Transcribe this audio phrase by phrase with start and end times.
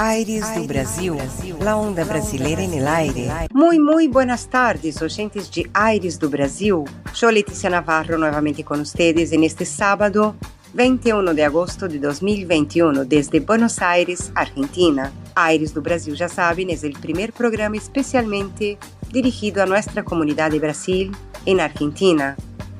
[0.00, 1.16] Aires do Brasil,
[1.60, 3.28] la onda brasileira en el aire.
[3.52, 6.84] Muy, muy buenas tardes, oyentes de Aires do Brasil.
[7.12, 10.36] Sou Letícia Navarro novamente com vocês neste sábado,
[10.72, 15.12] 21 de agosto de 2021, desde Buenos Aires, Argentina.
[15.34, 18.78] Aires do Brasil, já sabem, é o primeiro programa especialmente
[19.10, 21.10] dirigido a nossa comunidade Brasil
[21.44, 22.36] em Argentina.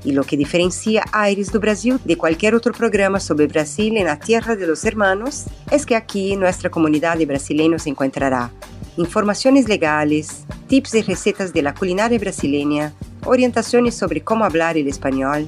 [0.09, 4.17] E lo que diferencia Aires do Brasil de qualquer outro programa sobre Brasil en la
[4.17, 8.51] tierra de los hermanos es que aquí nuestra comunidad brasileña se encontrará.
[8.97, 12.95] Informações legales, tips e recetas de la culinária brasileña,
[13.27, 15.47] orientações sobre como hablar el español,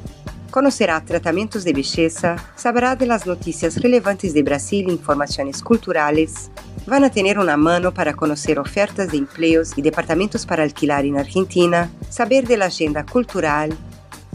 [0.51, 6.51] conocerá tratamentos de belleza, saberá de las noticias relevantes de Brasil informações culturales,
[6.87, 11.17] van a tener una mano para conocer ofertas de empleos y departamentos para alquilar en
[11.17, 13.71] Argentina, saber de la agenda cultural,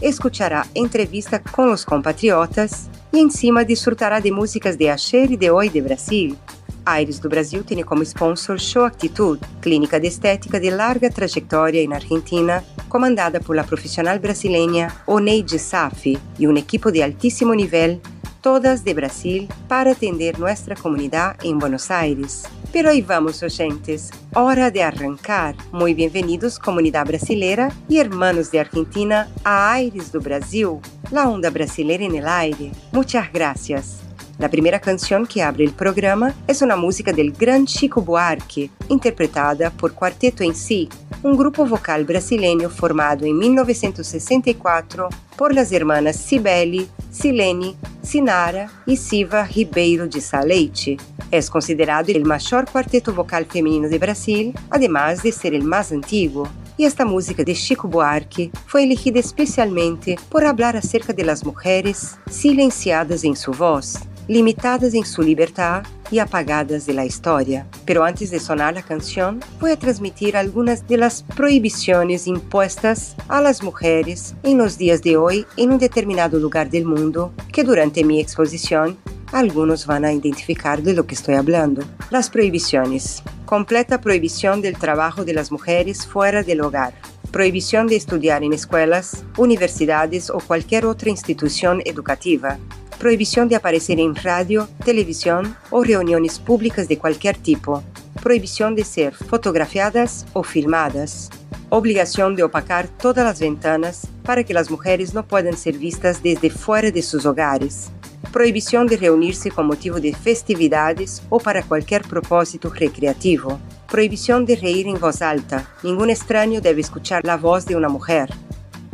[0.00, 5.50] escuchará entrevista com os compatriotas e em cima disfrutará de músicas de Axer e de
[5.50, 6.36] Oi de Brasil.
[6.84, 11.92] Aires do Brasil tem como sponsor Show Actitude, clínica de estética de larga trajetória em
[11.92, 18.00] Argentina, comandada por la profissional brasileña Oneide Safi e um equipo de altíssimo nível,
[18.46, 22.44] todas de Brasil, para atender nossa comunidade em Buenos Aires.
[22.72, 24.12] Pero aí vamos, oyentes.
[24.36, 25.56] Hora de arrancar.
[25.72, 30.80] Muito bem-vindos, comunidade brasileira e hermanos de Argentina, a Aires do Brasil,
[31.10, 32.70] la onda brasileira en el aire.
[32.92, 34.05] Muchas gracias.
[34.38, 39.70] La primeira canção que abre o programa é uma música del gran Chico Buarque, interpretada
[39.70, 40.90] por Quarteto em Si,
[41.24, 49.40] um grupo vocal brasileiro formado em 1964 por las hermanas Cibele, Silene, Sinara e Siva
[49.42, 50.98] Ribeiro de Saleite.
[51.32, 56.46] É considerado o maior quarteto vocal feminino de Brasil, además de ser o mais antigo.
[56.78, 62.18] E esta música de Chico Buarque foi elegida especialmente por falar acerca de las mujeres
[62.28, 63.96] silenciadas em sua voz
[64.28, 67.66] limitadas em sua liberdade e apagadas de la história.
[67.84, 73.60] Pero antes de sonar a canção, vou transmitir algumas de las proibições impostas a las
[73.60, 78.20] mujeres en los días de hoy en un determinado lugar del mundo que durante mi
[78.20, 78.96] exposición
[79.32, 81.82] algunos van a identificar de lo que estoy hablando.
[82.10, 83.22] Las prohibiciones.
[83.44, 86.94] Completa prohibición del trabajo de las mujeres fuera del hogar.
[87.30, 92.58] Prohibición de estudiar en escuelas, universidades o cualquier otra institución educativa.
[92.98, 97.82] Prohibición de aparecer en radio, televisión o reuniones públicas de cualquier tipo.
[98.22, 101.28] Prohibición de ser fotografiadas o filmadas.
[101.68, 106.48] Obligación de opacar todas las ventanas para que las mujeres no puedan ser vistas desde
[106.48, 107.90] fuera de sus hogares.
[108.32, 113.60] Prohibição de reunir-se com motivo de festividades ou para qualquer propósito recreativo.
[113.88, 115.66] Proibição de reír em voz alta.
[115.84, 118.28] Nenhum estranho deve escuchar a voz de uma mulher.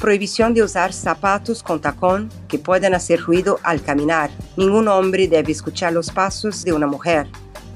[0.02, 4.32] Proibição de usar sapatos com tacón que podem hacer ruído al caminar.
[4.56, 7.28] Nenhum homem deve escuchar os passos de uma mulher.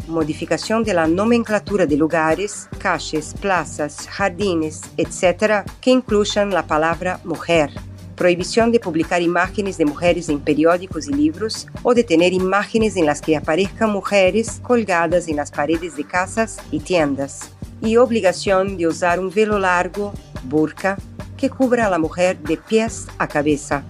[0.08, 7.70] Modificação de la nomenclatura de lugares, calles, plazas, jardines, etc., que incluyan a palavra mulher
[8.16, 13.06] prohibición de publicar imágenes de mujeres en periódicos y libros o de tener imágenes en
[13.06, 18.88] las que aparezcan mujeres colgadas en las paredes de casas y tiendas, y obligación de
[18.88, 20.12] usar un velo largo,
[20.44, 20.96] burka,
[21.36, 23.84] que cubra a la mujer de pies a cabeza.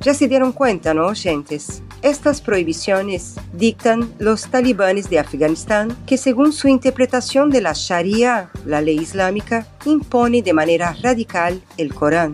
[0.00, 1.82] Ya se dieron cuenta, ¿no, oyentes?
[2.02, 8.80] Estas prohibiciones dictan los talibanes de Afganistán que según su interpretación de la Sharia, la
[8.80, 12.32] ley islámica, impone de manera radical el Corán.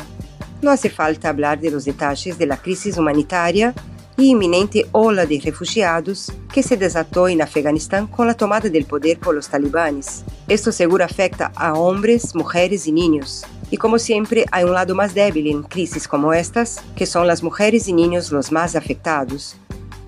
[0.61, 3.75] Não hace falta hablar de los detalles de la crisis humanitaria
[4.17, 9.19] e iminente ola de refugiados que se desatou em Afeganistão com a tomada del poder
[9.19, 10.25] por los talibanes.
[10.49, 13.45] Esto seguro afecta a hombres, mujeres e niños.
[13.71, 17.43] E como sempre, há um lado mais débil em crises como estas, que são as
[17.43, 19.57] mulheres e niños os mais afetados.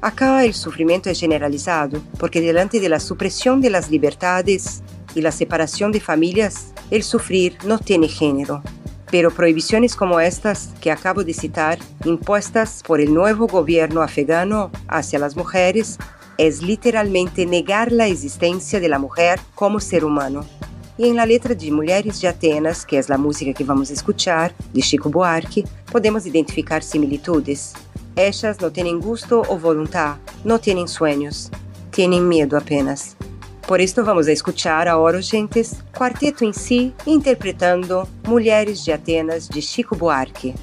[0.00, 4.82] Acá o sofrimento é generalizado, porque delante de la supressão de las libertades
[5.15, 8.62] e la separação de famílias, el sufrir não tem gênero.
[9.11, 15.19] Pero prohibiciones como estas que acabo de citar, impuestas por el nuevo gobierno afgano hacia
[15.19, 15.99] las mujeres,
[16.38, 20.46] es literalmente negar la existencia de la mujer como ser humano.
[21.00, 24.55] E em la letra de Mulheres de Atenas, que é a música que vamos escuchar,
[24.70, 27.73] de Chico Buarque, podemos identificar similitudes.
[28.14, 31.50] Estas não têm gosto ou vontade, não têm sonhos,
[31.91, 33.17] têm medo apenas.
[33.62, 39.62] Por isso vamos a escuchar agora, gentes, quarteto em si interpretando Mulheres de Atenas de
[39.62, 40.55] Chico Buarque.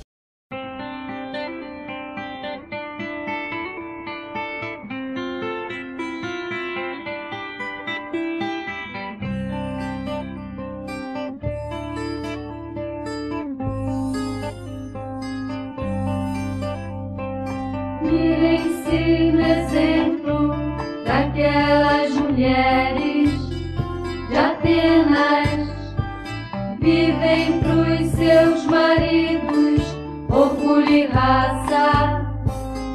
[31.18, 32.22] Raça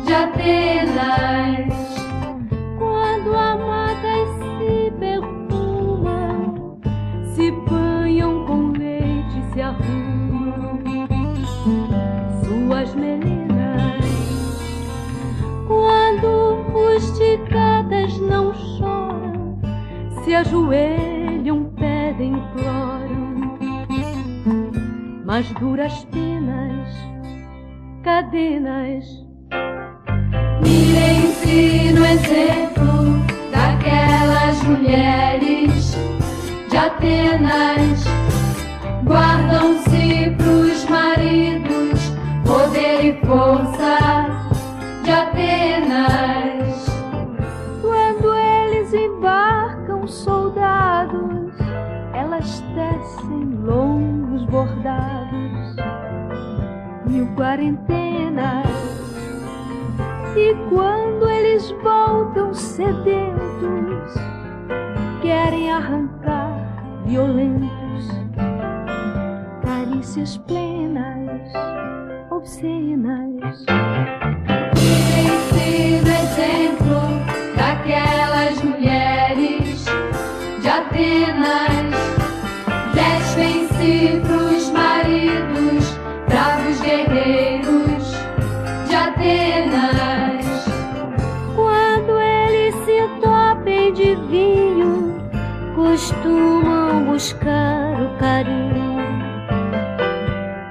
[0.07, 1.75] de Atenas.
[2.79, 6.79] Quando amadas se perfumam,
[7.35, 10.79] se banham com leite, se arrumam
[12.45, 14.07] suas meninas.
[15.67, 19.59] Quando rusticadas não choram,
[20.23, 23.33] se ajoelham, pedem, imploram.
[25.25, 26.72] Mas duras penas,
[28.03, 29.05] cadenas
[30.61, 35.97] Mirem-se no exemplo daquelas mulheres
[36.69, 38.05] de Atenas.
[39.05, 42.13] Guardam-se pros maridos
[42.45, 44.02] poder e força
[57.43, 58.67] mil quarentenas.
[60.37, 64.15] E quando eles voltam sedentos,
[65.21, 68.09] querem arrancar violentos,
[69.63, 71.53] carícias plenas,
[72.31, 73.67] obscenas.
[97.23, 98.97] Buscar o carinho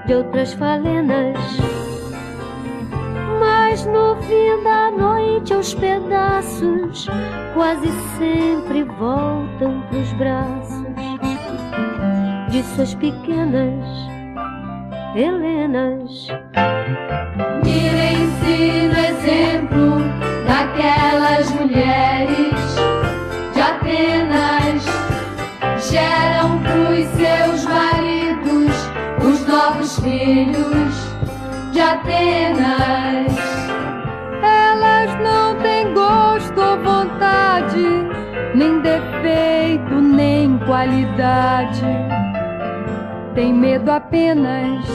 [0.06, 1.38] de outras falenas.
[3.40, 7.08] Mas no fim da noite, aos pedaços,
[7.54, 10.86] quase sempre voltam pros braços
[12.50, 13.88] de suas pequenas
[15.16, 16.28] Helenas.
[17.64, 20.02] Mirem-se no exemplo
[20.46, 22.51] daquelas mulheres
[25.90, 28.76] Geram pros seus maridos
[29.24, 31.12] os novos filhos
[31.72, 33.36] de Atenas.
[34.44, 37.84] Elas não têm gosto ou vontade,
[38.54, 41.84] nem defeito, nem qualidade.
[43.34, 44.86] Tem medo apenas.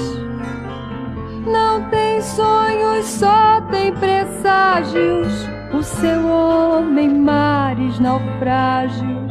[1.45, 5.49] Não tem sonhos, só tem presságios.
[5.73, 9.26] O seu homem, mares, naufrágios.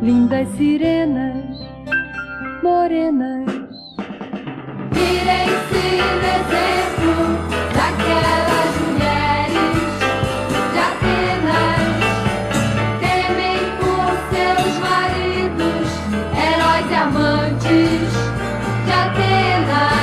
[0.00, 1.44] Lindas sirenas,
[2.62, 3.46] morenas.
[4.94, 7.14] Mirem-se no exemplo
[7.74, 9.74] daquelas mulheres
[10.72, 11.88] de Atenas.
[13.00, 15.86] Temem por seus maridos,
[16.38, 18.08] heróis e amantes
[18.86, 19.98] de Atenas.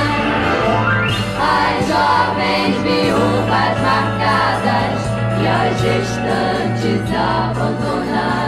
[1.40, 4.98] As jovens viúvas marcadas
[5.40, 8.45] e as gestantes abandonadas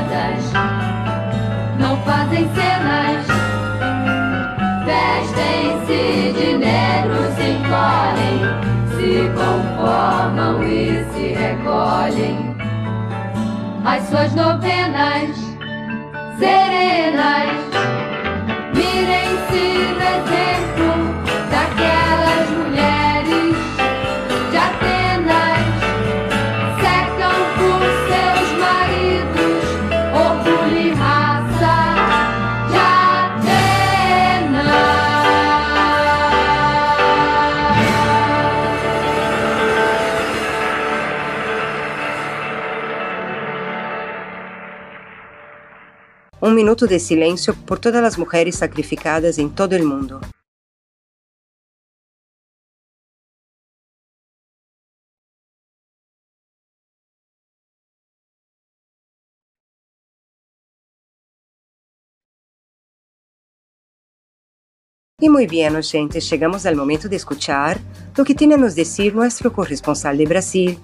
[2.39, 3.27] fazem cenas.
[4.85, 8.41] Vestem-se de negro, se encolhem,
[8.97, 12.57] se conformam e se recolhem.
[13.85, 15.37] As suas novenas
[16.39, 17.51] serenas,
[18.75, 19.65] mirem-se
[19.95, 20.68] no exemplo
[46.41, 50.21] Um minuto de silêncio por todas as mulheres sacrificadas em todo o mundo.
[65.21, 67.81] Y muy bien, oyentes, llegamos al momento de escuchar
[68.15, 70.79] lo que tiene a nos decir nuestro corresponsal de Brasil,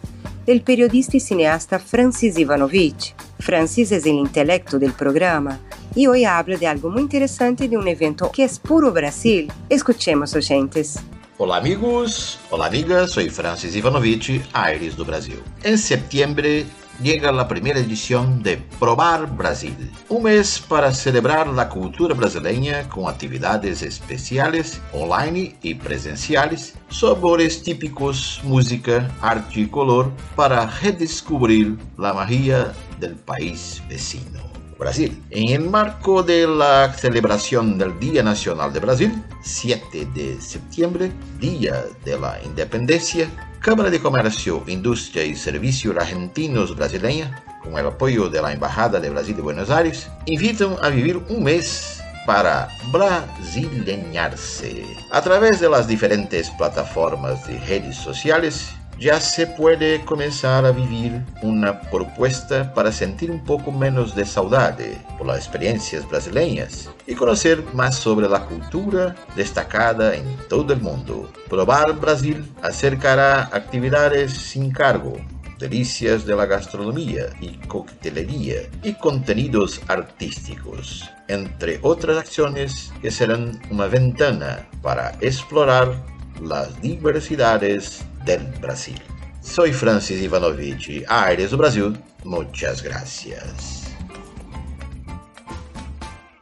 [0.49, 3.15] el periodista y cineasta Francis Ivanovich.
[3.39, 5.61] Francis es el intelecto del programa
[5.95, 9.53] y hoy habla de algo muy interesante de un evento que es puro Brasil.
[9.69, 10.99] Escuchemos, oyentes.
[11.39, 12.41] Olá, amigos.
[12.51, 13.13] Olá, amigas.
[13.13, 15.41] Soy Francis Ivanovich, Aires do Brasil.
[15.63, 16.67] En septiembre
[17.03, 23.09] llega la primera edición de Probar Brasil, un mes para celebrar la cultura brasileña con
[23.09, 32.73] actividades especiales online y presenciales, sabores típicos, música, arte y color para redescubrir la magia
[33.01, 34.54] del país vecino.
[34.79, 35.23] Brasil.
[35.31, 41.85] En el marco de la celebración del Día Nacional de Brasil, 7 de septiembre, Día
[42.05, 43.29] de la Independencia,
[43.61, 49.11] Câmara de Comercio, Industria y Servicios Argentinos Brasileña, con el apoyo de la Embajada de
[49.11, 54.85] Brasil de Buenos Aires, invitan a vivir un mes para brasileñarse.
[55.11, 61.23] A través de las diferentes plataformas de redes sociales, ya se puede comenzar a vivir
[61.43, 67.63] una propuesta para sentir un poco menos de saudade por las experiencias brasileñas y conocer
[67.75, 71.31] más sobre la cultura destacada en todo el mundo.
[71.49, 75.17] Probar Brasil acercará actividades sin cargo,
[75.59, 83.87] delicias de la gastronomía y coctelería y contenidos artísticos, entre otras acciones que serán una
[83.87, 85.95] ventana para explorar
[86.41, 89.01] las diversidades del Brasil.
[89.41, 91.97] Soy Francis Ivanovich, Aires do Brasil.
[92.25, 93.85] Muchas gracias.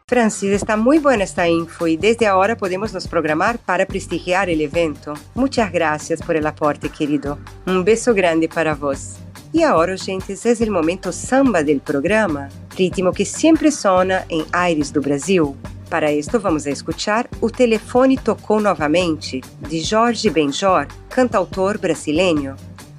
[0.07, 4.61] Francis, está muy buena esta info y desde ahora podemos nos programar para prestigiar el
[4.61, 5.15] evento.
[5.35, 7.39] Muchas gracias por el aporte, querido.
[7.67, 9.17] Un beso grande para vos.
[9.54, 14.90] E agora, gente, é o momento samba del programa, ritmo que sempre sona em Aires
[14.90, 15.54] do Brasil.
[15.90, 22.56] Para isto, vamos a escuchar O Telefone Tocou Novamente, de Jorge Benjor, cantautor brasileño.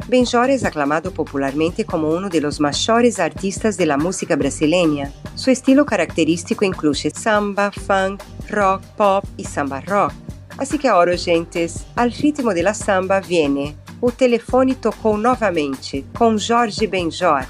[0.08, 5.12] Benjor é aclamado popularmente como um dos maiores artistas da música brasileña.
[5.36, 10.14] Su estilo característico inclui samba, funk, rock, pop e samba rock.
[10.56, 16.86] Assim que agora, gentes, al ritmo de samba viene O Telefone Tocou Novamente, com Jorge
[16.86, 17.48] Benjor.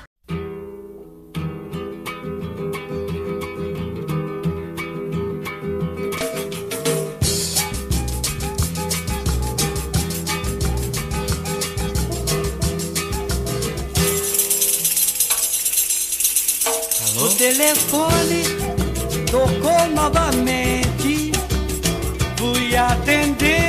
[17.16, 18.44] O telefone
[19.32, 21.32] tocou novamente.
[22.38, 23.63] Fui atender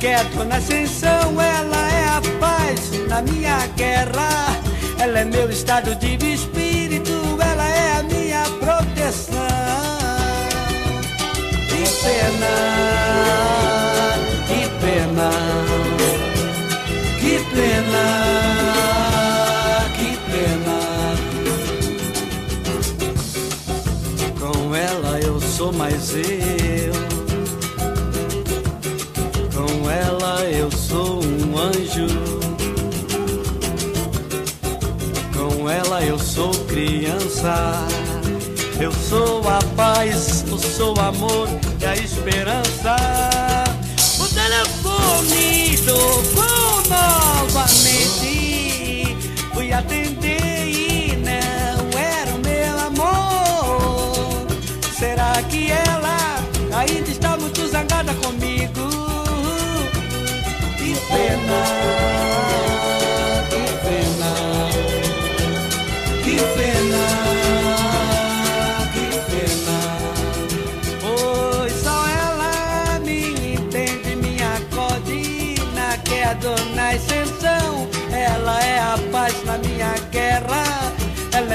[0.00, 4.56] Queda, na ascensão, ela é a paz na minha guerra.
[4.96, 9.34] Ela é meu estado de espírito, ela é a minha proteção.
[11.68, 12.54] Que pena,
[14.46, 15.30] que pena,
[17.18, 18.04] que pena,
[19.96, 20.78] que pena.
[24.38, 26.67] Com ela eu sou mais eu.
[36.68, 37.86] Criança.
[38.80, 41.48] Eu sou a paz, eu sou o amor
[41.80, 42.96] e a esperança.
[44.20, 47.27] O telefone tocou novamente.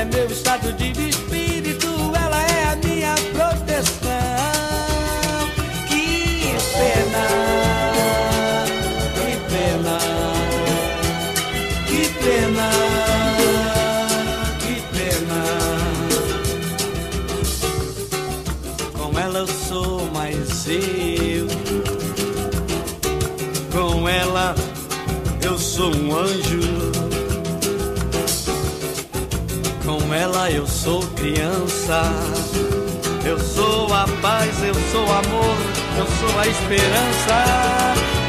[0.03, 4.09] É meu estado de espírito, ela é a minha proteção.
[5.87, 7.25] Que pena,
[9.15, 9.97] que pena,
[11.87, 12.69] que pena,
[14.59, 15.41] que pena.
[18.97, 21.47] Com ela eu sou mais eu.
[23.71, 24.53] Com ela
[25.41, 26.52] eu sou um anjo.
[30.51, 32.03] Eu sou criança.
[33.25, 35.55] Eu sou a paz, eu sou amor,
[35.97, 38.22] eu sou a esperança.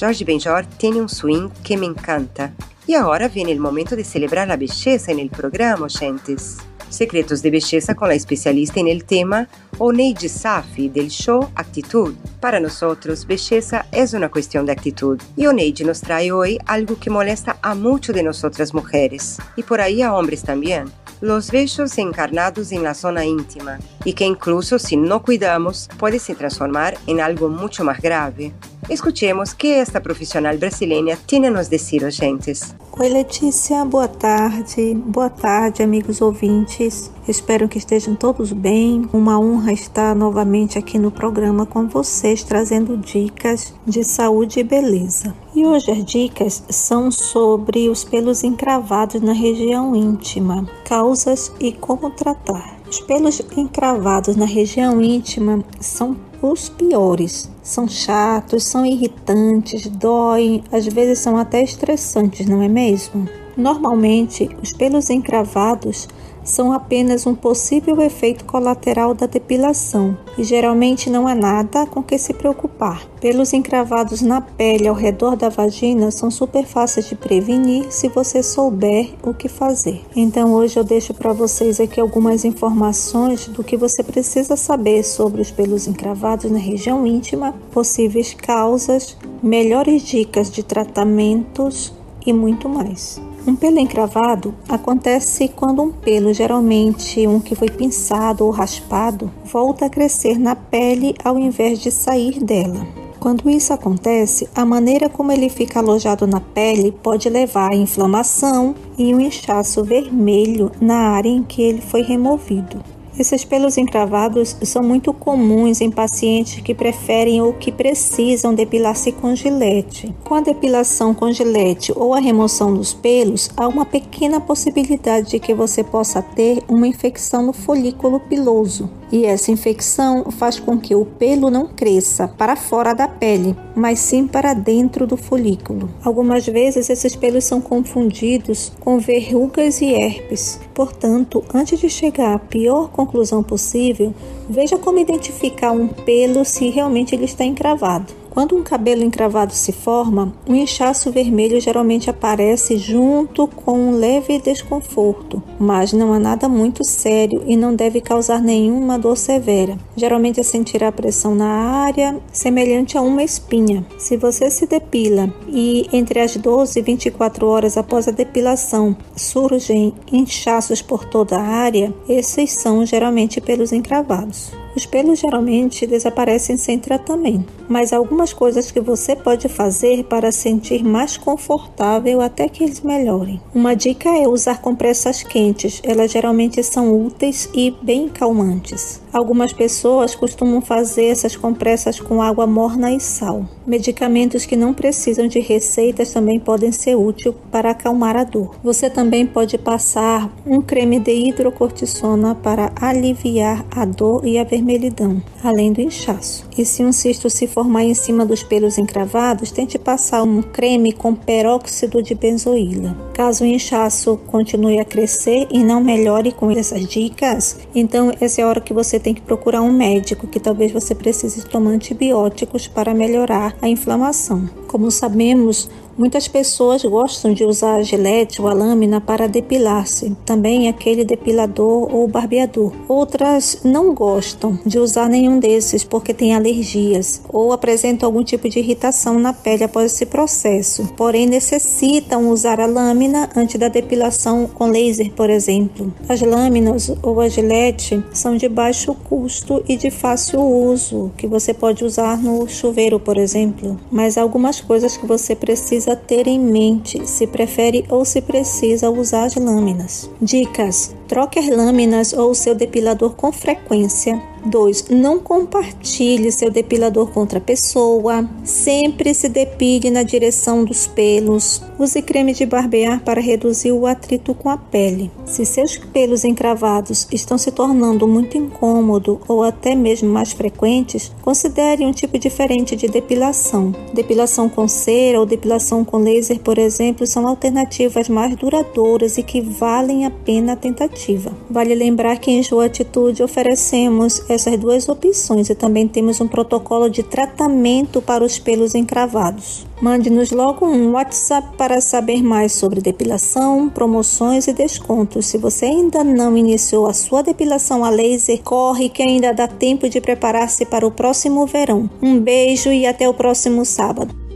[0.00, 2.54] Jorge Benjor tem um swing que me encanta.
[2.88, 6.56] E agora vem o momento de celebrar a belleza no programa, gentes.
[6.88, 9.46] Secretos de Belleza con la especialista en el tema,
[9.78, 12.14] Oneide Safi, del show Actitud.
[12.40, 15.20] Para nosotros, belleza es una cuestión de actitud.
[15.36, 19.82] Y Oneide nos trae hoy algo que molesta a muchas de nosotras mujeres, y por
[19.82, 20.90] ahí a hombres también.
[21.20, 26.34] Los vellos encarnados en la zona íntima, y que incluso si no cuidamos, puede se
[26.34, 28.54] transformar en algo mucho más grave.
[28.90, 32.74] Escutemos que esta profissional brasileira tem a nos dizer, gentes.
[32.98, 34.94] Oi, Letícia, boa tarde.
[34.94, 37.08] Boa tarde, amigos ouvintes.
[37.28, 39.08] Espero que estejam todos bem.
[39.12, 45.36] Uma honra estar novamente aqui no programa com vocês, trazendo dicas de saúde e beleza.
[45.54, 52.10] E hoje as dicas são sobre os pelos encravados na região íntima, causas e como
[52.10, 52.80] tratar.
[52.90, 57.50] Os pelos encravados na região íntima são os piores.
[57.62, 63.28] São chatos, são irritantes, doem, às vezes são até estressantes, não é mesmo?
[63.56, 66.08] Normalmente, os pelos encravados
[66.44, 72.18] são apenas um possível efeito colateral da depilação e geralmente não há nada com que
[72.18, 73.06] se preocupar.
[73.20, 78.42] Pelos encravados na pele ao redor da vagina são super fáceis de prevenir se você
[78.42, 80.02] souber o que fazer.
[80.16, 85.42] Então hoje eu deixo para vocês aqui algumas informações do que você precisa saber sobre
[85.42, 91.92] os pelos encravados na região íntima, possíveis causas, melhores dicas de tratamentos
[92.24, 93.20] e muito mais.
[93.46, 99.86] Um pelo encravado acontece quando um pelo, geralmente um que foi pinçado ou raspado, volta
[99.86, 102.86] a crescer na pele ao invés de sair dela.
[103.18, 108.74] Quando isso acontece, a maneira como ele fica alojado na pele pode levar a inflamação
[108.96, 112.82] e um inchaço vermelho na área em que ele foi removido.
[113.20, 119.36] Esses pelos encravados são muito comuns em pacientes que preferem ou que precisam depilar-se com
[119.36, 120.10] gilete.
[120.24, 125.38] Com a depilação com gilete ou a remoção dos pelos, há uma pequena possibilidade de
[125.38, 128.88] que você possa ter uma infecção no folículo piloso.
[129.12, 133.98] E essa infecção faz com que o pelo não cresça para fora da pele, mas
[133.98, 135.90] sim para dentro do folículo.
[136.04, 140.60] Algumas vezes esses pelos são confundidos com verrugas e herpes.
[140.72, 144.14] Portanto, antes de chegar à pior conclusão possível,
[144.48, 148.19] veja como identificar um pelo se realmente ele está encravado.
[148.30, 154.38] Quando um cabelo encravado se forma, um inchaço vermelho geralmente aparece junto com um leve
[154.38, 159.76] desconforto, mas não há nada muito sério e não deve causar nenhuma dor severa.
[159.96, 163.84] Geralmente sentirá pressão na área, semelhante a uma espinha.
[163.98, 169.92] Se você se depila e entre as 12 e 24 horas após a depilação surgem
[170.12, 174.52] inchaços por toda a área, esses são geralmente pelos encravados.
[174.76, 180.82] Os pelos geralmente desaparecem sem tratamento, mas algumas coisas que você pode fazer para sentir
[180.82, 183.40] mais confortável até que eles melhorem.
[183.54, 189.00] Uma dica é usar compressas quentes, elas geralmente são úteis e bem calmantes.
[189.12, 193.44] Algumas pessoas costumam fazer essas compressas com água morna e sal.
[193.66, 198.56] Medicamentos que não precisam de receitas também podem ser úteis para acalmar a dor.
[198.64, 205.22] Você também pode passar um creme de hidrocortisona para aliviar a dor e a vermelhidão,
[205.42, 206.48] além do inchaço.
[206.56, 210.94] E se um cisto se formar em cima dos pelos encravados, tente passar um creme
[210.94, 212.96] com peróxido de benzoíla.
[213.12, 218.44] Caso o inchaço continue a crescer e não melhore com essas dicas, então essa é
[218.44, 222.66] a hora que você tem que procurar um médico, que talvez você precise tomar antibióticos
[222.66, 224.48] para melhorar a inflamação.
[224.66, 230.68] Como sabemos, Muitas pessoas gostam de usar a gilete ou a lâmina para depilar-se, também
[230.68, 232.72] aquele depilador ou barbeador.
[232.88, 238.58] Outras não gostam de usar nenhum desses porque têm alergias ou apresentam algum tipo de
[238.58, 244.70] irritação na pele após esse processo, porém necessitam usar a lâmina antes da depilação com
[244.70, 245.92] laser, por exemplo.
[246.08, 251.52] As lâminas ou a gilete são de baixo custo e de fácil uso, que você
[251.52, 256.38] pode usar no chuveiro, por exemplo, mas algumas coisas que você precisa precisa ter em
[256.38, 260.10] mente se prefere ou se precisa usar as lâminas.
[260.20, 264.86] Dicas: troque as lâminas ou seu depilador com frequência 2.
[264.90, 268.28] Não compartilhe seu depilador com outra pessoa.
[268.44, 271.62] Sempre se depile na direção dos pelos.
[271.78, 275.10] Use creme de barbear para reduzir o atrito com a pele.
[275.24, 281.86] Se seus pelos encravados estão se tornando muito incômodo ou até mesmo mais frequentes, considere
[281.86, 283.74] um tipo diferente de depilação.
[283.94, 289.40] Depilação com cera ou depilação com laser, por exemplo, são alternativas mais duradouras e que
[289.40, 291.32] valem a pena a tentativa.
[291.48, 296.88] Vale lembrar que em Joa Atitude oferecemos essas duas opções e também temos um protocolo
[296.88, 299.66] de tratamento para os pelos encravados.
[299.80, 305.26] Mande-nos logo um WhatsApp para saber mais sobre depilação, promoções e descontos.
[305.26, 309.88] Se você ainda não iniciou a sua depilação a laser, corre que ainda dá tempo
[309.88, 311.88] de preparar-se para o próximo verão.
[312.02, 314.29] Um beijo e até o próximo sábado.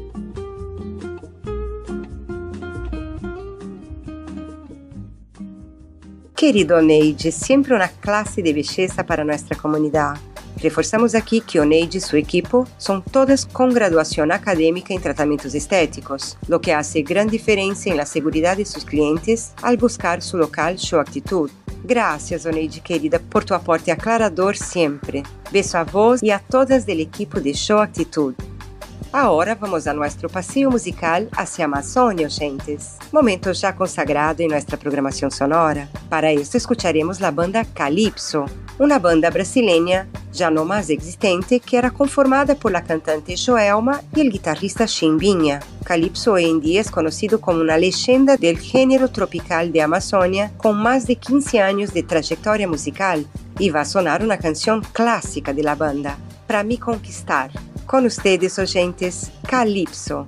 [6.45, 10.21] Querido Oneide, sempre uma classe de belleza para nossa comunidade.
[10.59, 16.37] Reforçamos aqui que Oneide e sua equipe são todas com graduação acadêmica em tratamentos estéticos,
[16.47, 21.01] lo que hace grande diferença la seguridade de seus clientes al buscar su local Show
[21.01, 21.51] Actitude.
[21.83, 25.23] Gracias, Oneide querida, por tu aporte aclarador sempre.
[25.51, 28.37] Beso a vos e a todas del equipo de Show Actitude.
[29.14, 32.98] Agora vamos a nosso passeio musical hacia Amazônia, gentes.
[33.12, 35.88] Momento já consagrado em nossa programação sonora.
[36.11, 38.44] Para isso, escucharemos a banda Calypso,
[38.77, 44.20] uma banda brasileña já não mais existente que era conformada por la cantante Joelma e
[44.27, 45.61] o guitarrista Chimbinha.
[45.85, 50.72] Calypso hoje em dia é conhecido como uma leyenda del género tropical de Amazônia com
[50.72, 53.20] mais de 15 anos de trajetória musical
[53.61, 56.16] e vai sonar uma canção clássica de la banda,
[56.48, 57.53] Pra Me Conquistar.
[57.87, 60.27] Com ustedes, oyentes, Calypso.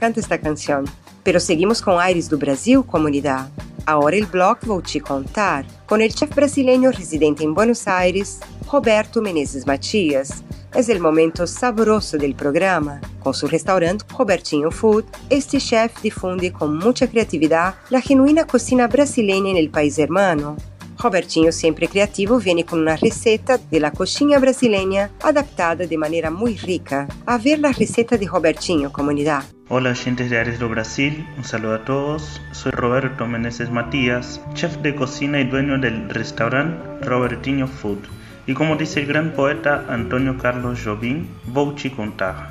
[0.00, 0.84] Encanta esta canção.
[1.22, 3.50] Pero seguimos com Aires do Brasil, comunidade.
[3.86, 9.20] Agora o bloco vou te contar com o chef brasileño residente em Buenos Aires, Roberto
[9.20, 10.42] Menezes Matias.
[10.72, 13.00] É o momento saboroso do programa.
[13.18, 19.52] Com seu restaurante Robertinho Food, este chef difunde com muita criatividade a genuína cocina brasileña
[19.52, 20.56] no país hermano.
[20.96, 26.56] Robertinho, sempre criativo, viene con una receta de la coxinha brasileña adaptada de manera muy
[26.56, 27.08] rica.
[27.26, 29.44] A ver la receta de Robertinho, comunidad.
[29.72, 32.42] Hola oyentes de Ares do Brasil, un saludo a todos.
[32.50, 38.00] Soy Roberto Meneses Matías, chef de cocina y dueño del restaurante Robertinho Food.
[38.48, 42.50] Y como dice el gran poeta Antonio Carlos Jobim, vou te contar.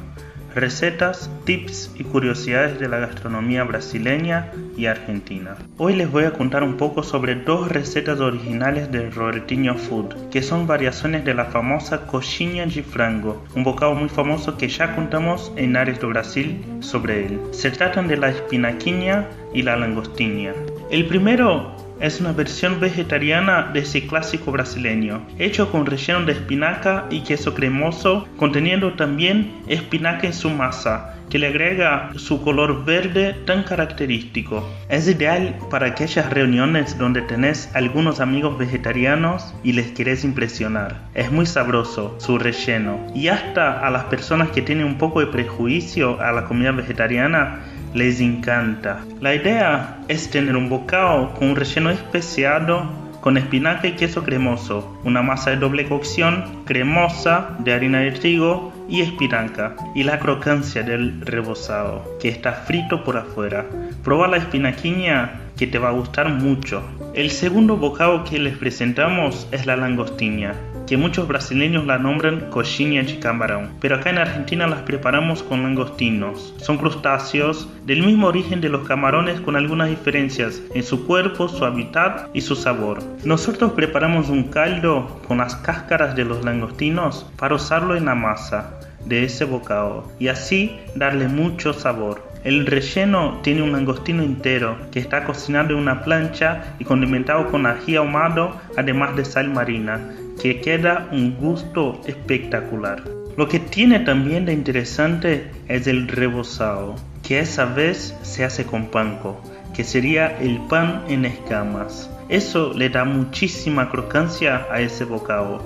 [0.60, 5.56] Recetas, tips y curiosidades de la gastronomía brasileña y argentina.
[5.78, 10.41] Hoy les voy a contar un poco sobre dos recetas originales de Robertinho Food, que
[10.41, 15.52] son variaciones de la famosa coxinha de frango, un bocado muy famoso que ya contamos
[15.56, 17.39] en Ares do Brasil sobre él.
[17.52, 20.54] Se tratan de la espinaquinha y la langostinia.
[20.91, 27.06] El primero es una versión vegetariana de ese clásico brasileño, hecho con relleno de espinaca
[27.10, 33.34] y queso cremoso, conteniendo también espinaca en su masa, que le agrega su color verde
[33.46, 34.68] tan característico.
[34.90, 41.02] Es ideal para aquellas reuniones donde tenés algunos amigos vegetarianos y les querés impresionar.
[41.14, 45.28] Es muy sabroso su relleno y hasta a las personas que tienen un poco de
[45.28, 47.60] prejuicio a la comida vegetariana
[47.93, 49.04] les encanta.
[49.21, 54.97] La idea es tener un bocado con un relleno especiado con espinaca y queso cremoso,
[55.04, 60.84] una masa de doble cocción cremosa de harina de trigo y espinaca y la crocancia
[60.84, 63.65] del rebozado que está frito por afuera.
[64.04, 66.82] Proba la espinaquiña que te va a gustar mucho.
[67.13, 70.54] El segundo bocado que les presentamos es la langostiña
[70.89, 75.62] que muchos brasileños la nombran coxinha de camarón, pero acá en Argentina las preparamos con
[75.62, 76.56] langostinos.
[76.58, 81.63] Son crustáceos del mismo origen de los camarones con algunas diferencias en su cuerpo, su
[81.63, 83.04] hábitat y su sabor.
[83.23, 88.80] Nosotros preparamos un caldo con las cáscaras de los langostinos para usarlo en la masa
[89.06, 92.28] de ese bocado y así darle mucho sabor.
[92.43, 97.67] El relleno tiene un langostino entero que está cocinado en una plancha y condimentado con
[97.67, 99.99] ají ahumado, además de sal marina,
[100.41, 103.04] que queda un gusto espectacular.
[103.38, 108.88] Lo que tiene también de interesante es el rebozado, que esa vez se hace con
[108.88, 109.41] panko,
[109.73, 112.10] que sería el pan en escamas.
[112.30, 115.62] Eso le da muchísima crocancia a ese bocado.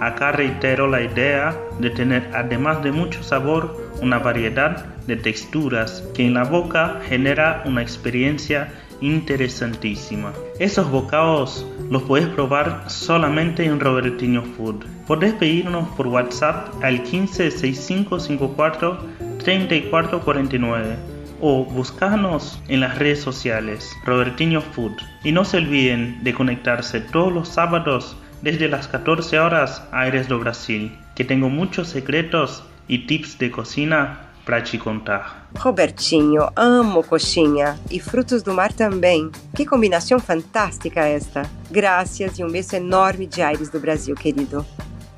[0.00, 6.26] Acá reitero la idea de tener, además de mucho sabor, una variedad de texturas que
[6.26, 10.32] en la boca genera una experiencia interesantísima.
[10.58, 14.84] Esos bocados los puedes probar solamente en Robertinho Food.
[15.06, 18.98] Podés pedirnos por WhatsApp al 156554
[19.38, 20.96] 3449
[21.40, 24.96] o buscarnos en las redes sociales Robertinho Food.
[25.22, 30.28] Y no se olviden de conectarse todos los sábados desde las 14 horas a Aires
[30.28, 35.45] do Brasil, que tengo muchos secretos y tips de cocina para te contar.
[35.56, 39.30] Robertinho, amo coxinha e frutos do mar também.
[39.54, 41.42] Que combinação fantástica esta.
[41.70, 44.64] Graças e um beijo enorme de Aires do Brasil, querido.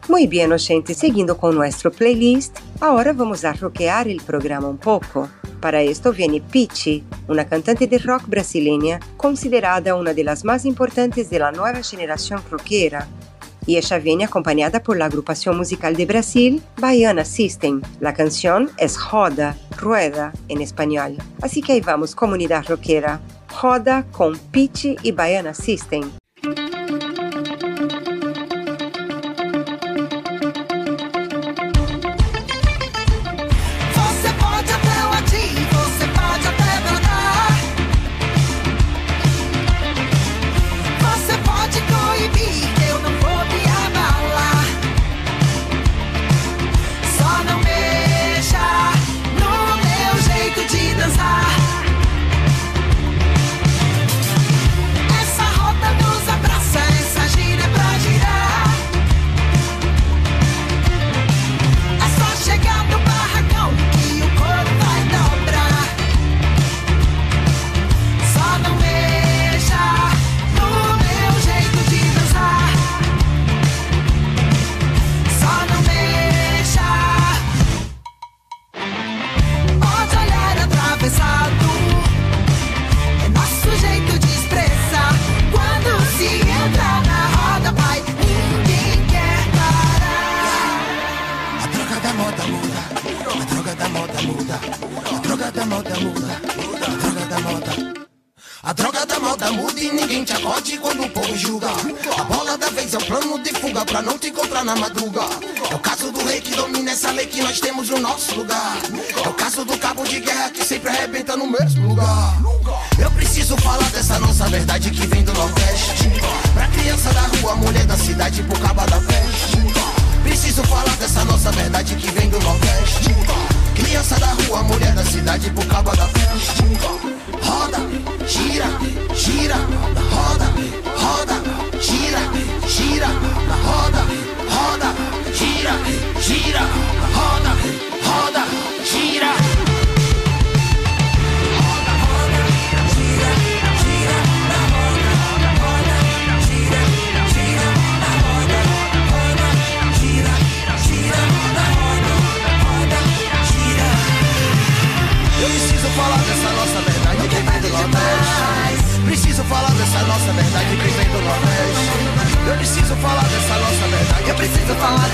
[0.09, 5.29] Muito bem, gente, seguindo com nosso playlist, agora vamos a rockear o programa um pouco.
[5.61, 11.29] Para esto viene Pichi, una cantante de rock brasileña considerada una de las más importantes
[11.29, 13.07] de la nueva generación rockera.
[13.69, 17.83] Y ella viene acompañada por la agrupación musical de Brasil, Baiana System.
[18.01, 21.19] La canción es Roda, Rueda en español.
[21.43, 23.21] Así que ahí vamos, comunidad rockera.
[23.61, 26.11] Roda con Pichi y Baiana System.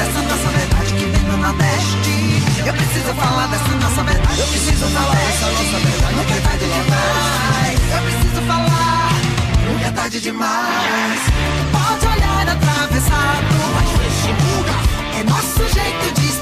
[0.05, 2.43] Dessa nossa verdade que vem do Nordeste.
[2.67, 4.41] Eu preciso falar dessa nossa verdade.
[4.41, 7.87] Eu preciso falar dessa nossa verdade que vem do Nordeste.
[7.91, 9.09] Eu preciso falar.
[9.67, 11.21] Nunca é tarde demais.
[11.73, 13.55] Pode olhar atravessado.
[13.75, 13.95] Mas.
[15.17, 16.34] É nosso jeito de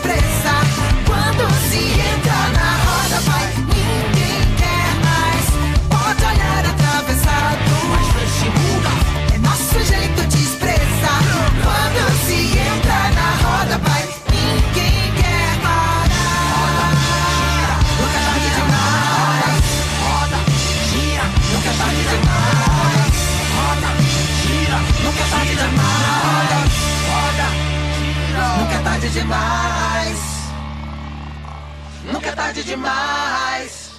[32.62, 33.90] tarde demais.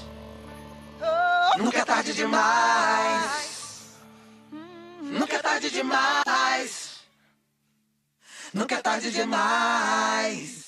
[1.58, 3.24] Nunca é tarde demais.
[5.02, 7.04] Nunca é tarde demais.
[8.54, 10.64] Nunca é tarde demais.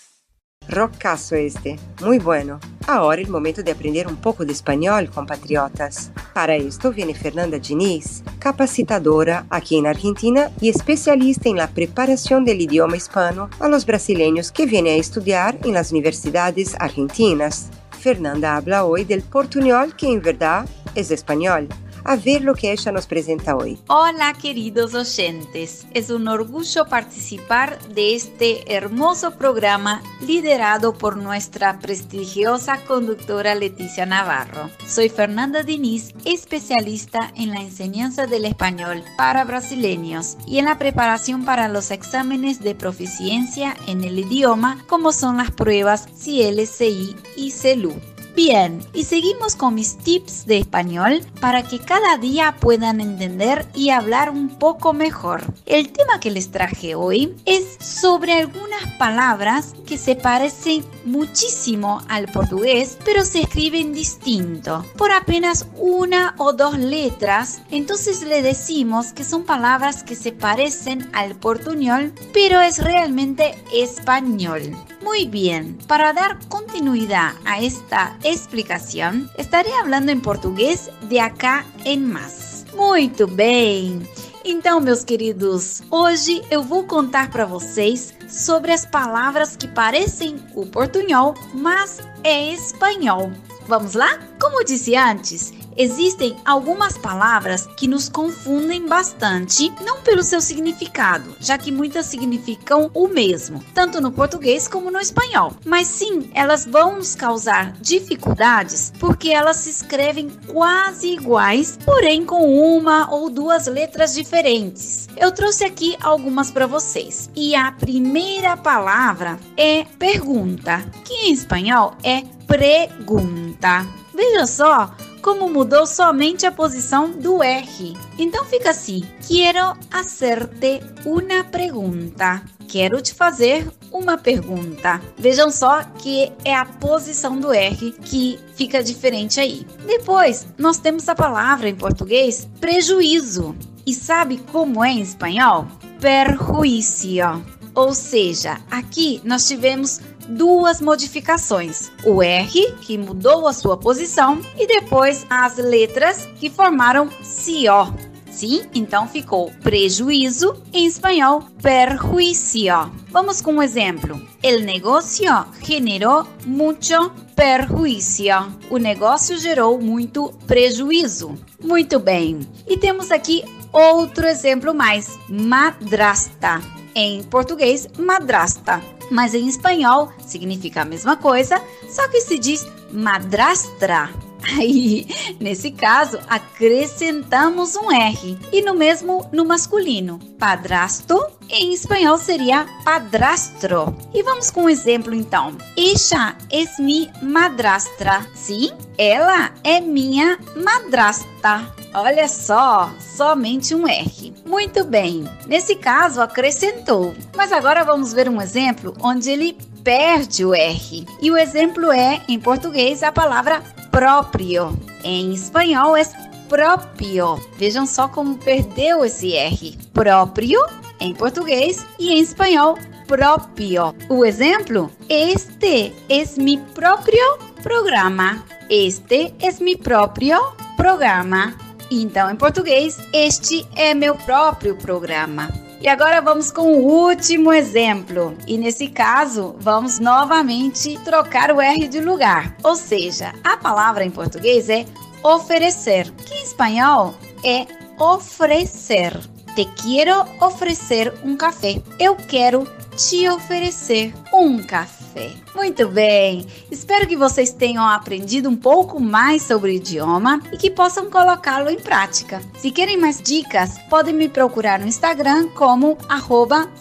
[0.68, 2.60] Roccazo este, muy bueno.
[2.88, 6.12] Ahora el momento de aprender un poco de español, compatriotas.
[6.34, 12.62] Para esto viene Fernanda Diniz, capacitadora aquí en Argentina y especialista en la preparación del
[12.62, 17.70] idioma hispano a los brasileños que vienen a estudiar en las universidades argentinas.
[18.06, 21.68] Fernanda habla hoy del portuñol que en verdad es español.
[22.08, 23.80] A ver lo que ella nos presenta hoy.
[23.88, 32.86] Hola queridos oyentes, es un orgullo participar de este hermoso programa liderado por nuestra prestigiosa
[32.86, 34.70] conductora Leticia Navarro.
[34.88, 41.44] Soy Fernanda Diniz, especialista en la enseñanza del español para brasileños y en la preparación
[41.44, 48.15] para los exámenes de proficiencia en el idioma como son las pruebas CLCI y CELU.
[48.36, 53.92] Bien, y seguimos con mis tips de español para que cada día puedan entender y
[53.92, 55.54] hablar un poco mejor.
[55.66, 62.28] El tema que les traje hoy es sobre algunas palabras que se parecen muchísimo al
[62.28, 67.62] portugués, pero se escriben distinto, por apenas una o dos letras.
[67.72, 74.76] Entonces le decimos que son palabras que se parecen al portuñol, pero es realmente español.
[75.06, 82.00] Muy bien, para dar continuidad a esta explicação, estarei hablando em português de acá em
[82.00, 82.66] mais.
[82.74, 84.02] Muito bem!
[84.44, 90.66] Então, meus queridos, hoje eu vou contar para vocês sobre as palavras que parecem o
[90.66, 93.32] portunhol, mas é espanhol.
[93.68, 94.20] Vamos lá?
[94.40, 101.58] Como disse antes, Existem algumas palavras que nos confundem bastante, não pelo seu significado, já
[101.58, 105.54] que muitas significam o mesmo, tanto no português como no espanhol.
[105.66, 112.58] Mas sim, elas vão nos causar dificuldades porque elas se escrevem quase iguais, porém com
[112.78, 115.08] uma ou duas letras diferentes.
[115.18, 117.30] Eu trouxe aqui algumas para vocês.
[117.36, 123.86] E a primeira palavra é pergunta, que em espanhol é pregunta.
[124.14, 127.98] Veja só como mudou somente a posição do R.
[128.20, 132.44] Então fica assim: Quero hacerte uma pergunta.
[132.68, 135.02] Quero te fazer uma pergunta.
[135.18, 139.66] Vejam só que é a posição do R que fica diferente aí.
[139.88, 143.56] Depois, nós temos a palavra em português prejuízo.
[143.84, 145.68] E sabe como é em espanhol?
[146.00, 147.44] Perjuício.
[147.74, 154.68] Ou seja, aqui nós tivemos duas modificações: o R, que mudou a sua posição, e
[154.68, 157.94] depois as letras que formaram CO.
[158.36, 162.92] Sim, então ficou prejuízo em espanhol perjuicio.
[163.10, 164.22] Vamos com um exemplo.
[164.44, 165.32] El negocio
[165.64, 168.36] generó mucho perjuicio.
[168.70, 171.34] O negócio gerou muito prejuízo.
[171.64, 172.42] Muito bem.
[172.68, 176.62] E temos aqui outro exemplo mais: madrasta.
[176.94, 178.82] Em português, madrasta
[179.12, 184.10] mas em espanhol significa a mesma coisa, só que se diz madrastra.
[184.54, 185.08] Aí,
[185.40, 190.20] nesse caso, acrescentamos um R e no mesmo no masculino.
[190.38, 191.20] Padrasto
[191.50, 193.96] em espanhol seria padrastro.
[194.14, 195.56] E vamos com um exemplo então.
[195.78, 198.26] Ella es mi madrastra.
[198.34, 201.74] Sim, ela é minha madrasta.
[201.94, 204.34] Olha só, somente um R.
[204.46, 207.16] Muito bem, nesse caso acrescentou.
[207.36, 211.06] Mas agora vamos ver um exemplo onde ele perde o R.
[211.22, 213.64] E o exemplo é, em português, a palavra
[213.96, 214.78] próprio.
[215.06, 216.04] Em espanhol é
[216.50, 217.40] próprio.
[217.58, 219.78] Vejam só como perdeu esse R.
[219.94, 220.60] Próprio
[221.00, 222.78] em português e em espanhol
[223.08, 223.96] próprio.
[224.10, 228.44] O exemplo: Este es mi propio programa.
[228.70, 230.42] este é meu próprio
[230.76, 231.54] programa.
[231.90, 235.65] Então, em português, este é meu próprio programa.
[235.82, 238.36] E agora vamos com o último exemplo.
[238.48, 242.56] E nesse caso, vamos novamente trocar o R de lugar.
[242.64, 244.86] Ou seja, a palavra em português é
[245.24, 247.14] oferecer, que em espanhol
[247.44, 247.68] é
[248.00, 249.35] oferecer.
[249.56, 251.82] Te quero oferecer um café.
[251.98, 255.32] Eu quero te oferecer um café.
[255.56, 256.46] Muito bem!
[256.70, 261.70] Espero que vocês tenham aprendido um pouco mais sobre o idioma e que possam colocá-lo
[261.70, 262.42] em prática.
[262.58, 265.98] Se querem mais dicas, podem me procurar no Instagram como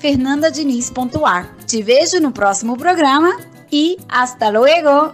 [0.00, 1.54] fernandadiniz.ar.
[1.66, 3.38] Te vejo no próximo programa
[3.70, 5.12] e hasta luego!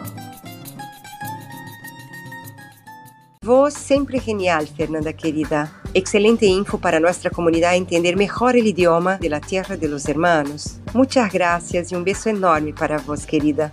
[3.45, 5.80] Voz sempre genial, Fernanda querida.
[5.93, 10.77] Excelente info para nuestra comunidad entender mejor el idioma de la tierra de los hermanos.
[10.95, 13.73] Muchas gracias y un beso enorme para vos, querida.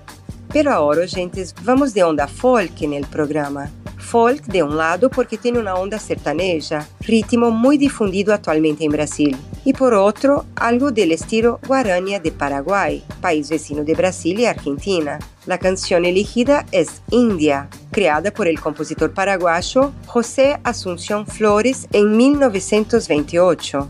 [0.51, 3.69] Pero ahora, gentes, vamos de onda folk en el programa.
[3.99, 9.37] Folk, de un lado, porque tiene una onda sertaneja, ritmo muy difundido actualmente en Brasil.
[9.67, 15.19] Y por otro, algo del estilo guarania de Paraguay, país vecino de Brasil y Argentina.
[15.45, 23.89] La canción elegida es India, creada por el compositor paraguayo José Asunción Flores en 1928.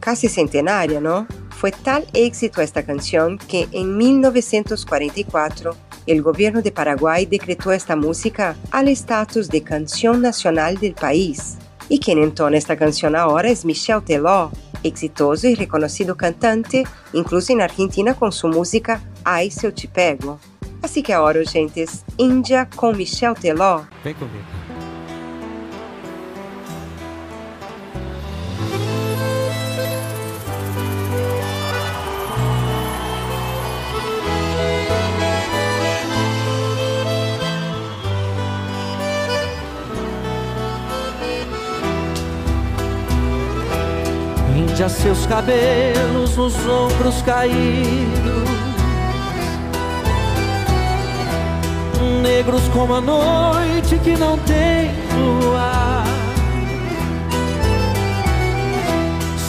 [0.00, 1.26] Casi centenaria, ¿no?
[1.50, 5.76] Fue tal éxito esta canción que en 1944
[6.06, 11.58] el gobierno de Paraguay decretó esta música al estatus de canción nacional del país.
[11.90, 14.52] Y quien entona esta canción ahora es Michel Teló,
[14.82, 20.38] exitoso y reconocido cantante, incluso en Argentina con su música Ai Se Eu Te Pego.
[20.82, 23.86] Así que ahora, gentes, Índia com Michel Teló.
[24.04, 24.67] Vem comigo.
[44.78, 48.48] Índia, seus cabelos nos ombros caídos
[52.22, 54.92] negros como a noite que não tem
[55.42, 56.04] luar.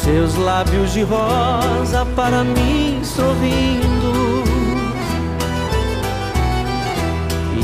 [0.04, 4.44] Seus lábios de rosa para mim sorrindo.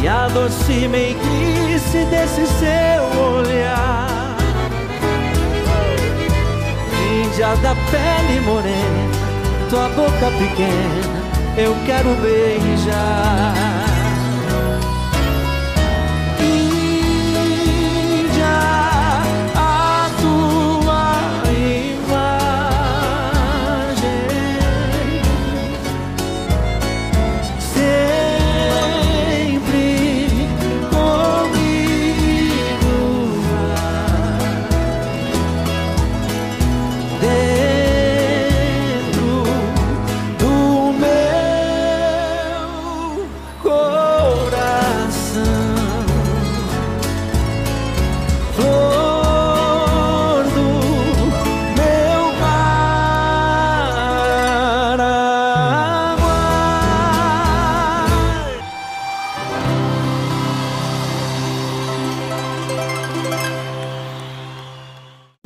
[0.04, 4.05] E a doce meiguice desse seu olhar.
[7.36, 13.85] Índia da pele morena, tua boca pequena, eu quero beijar.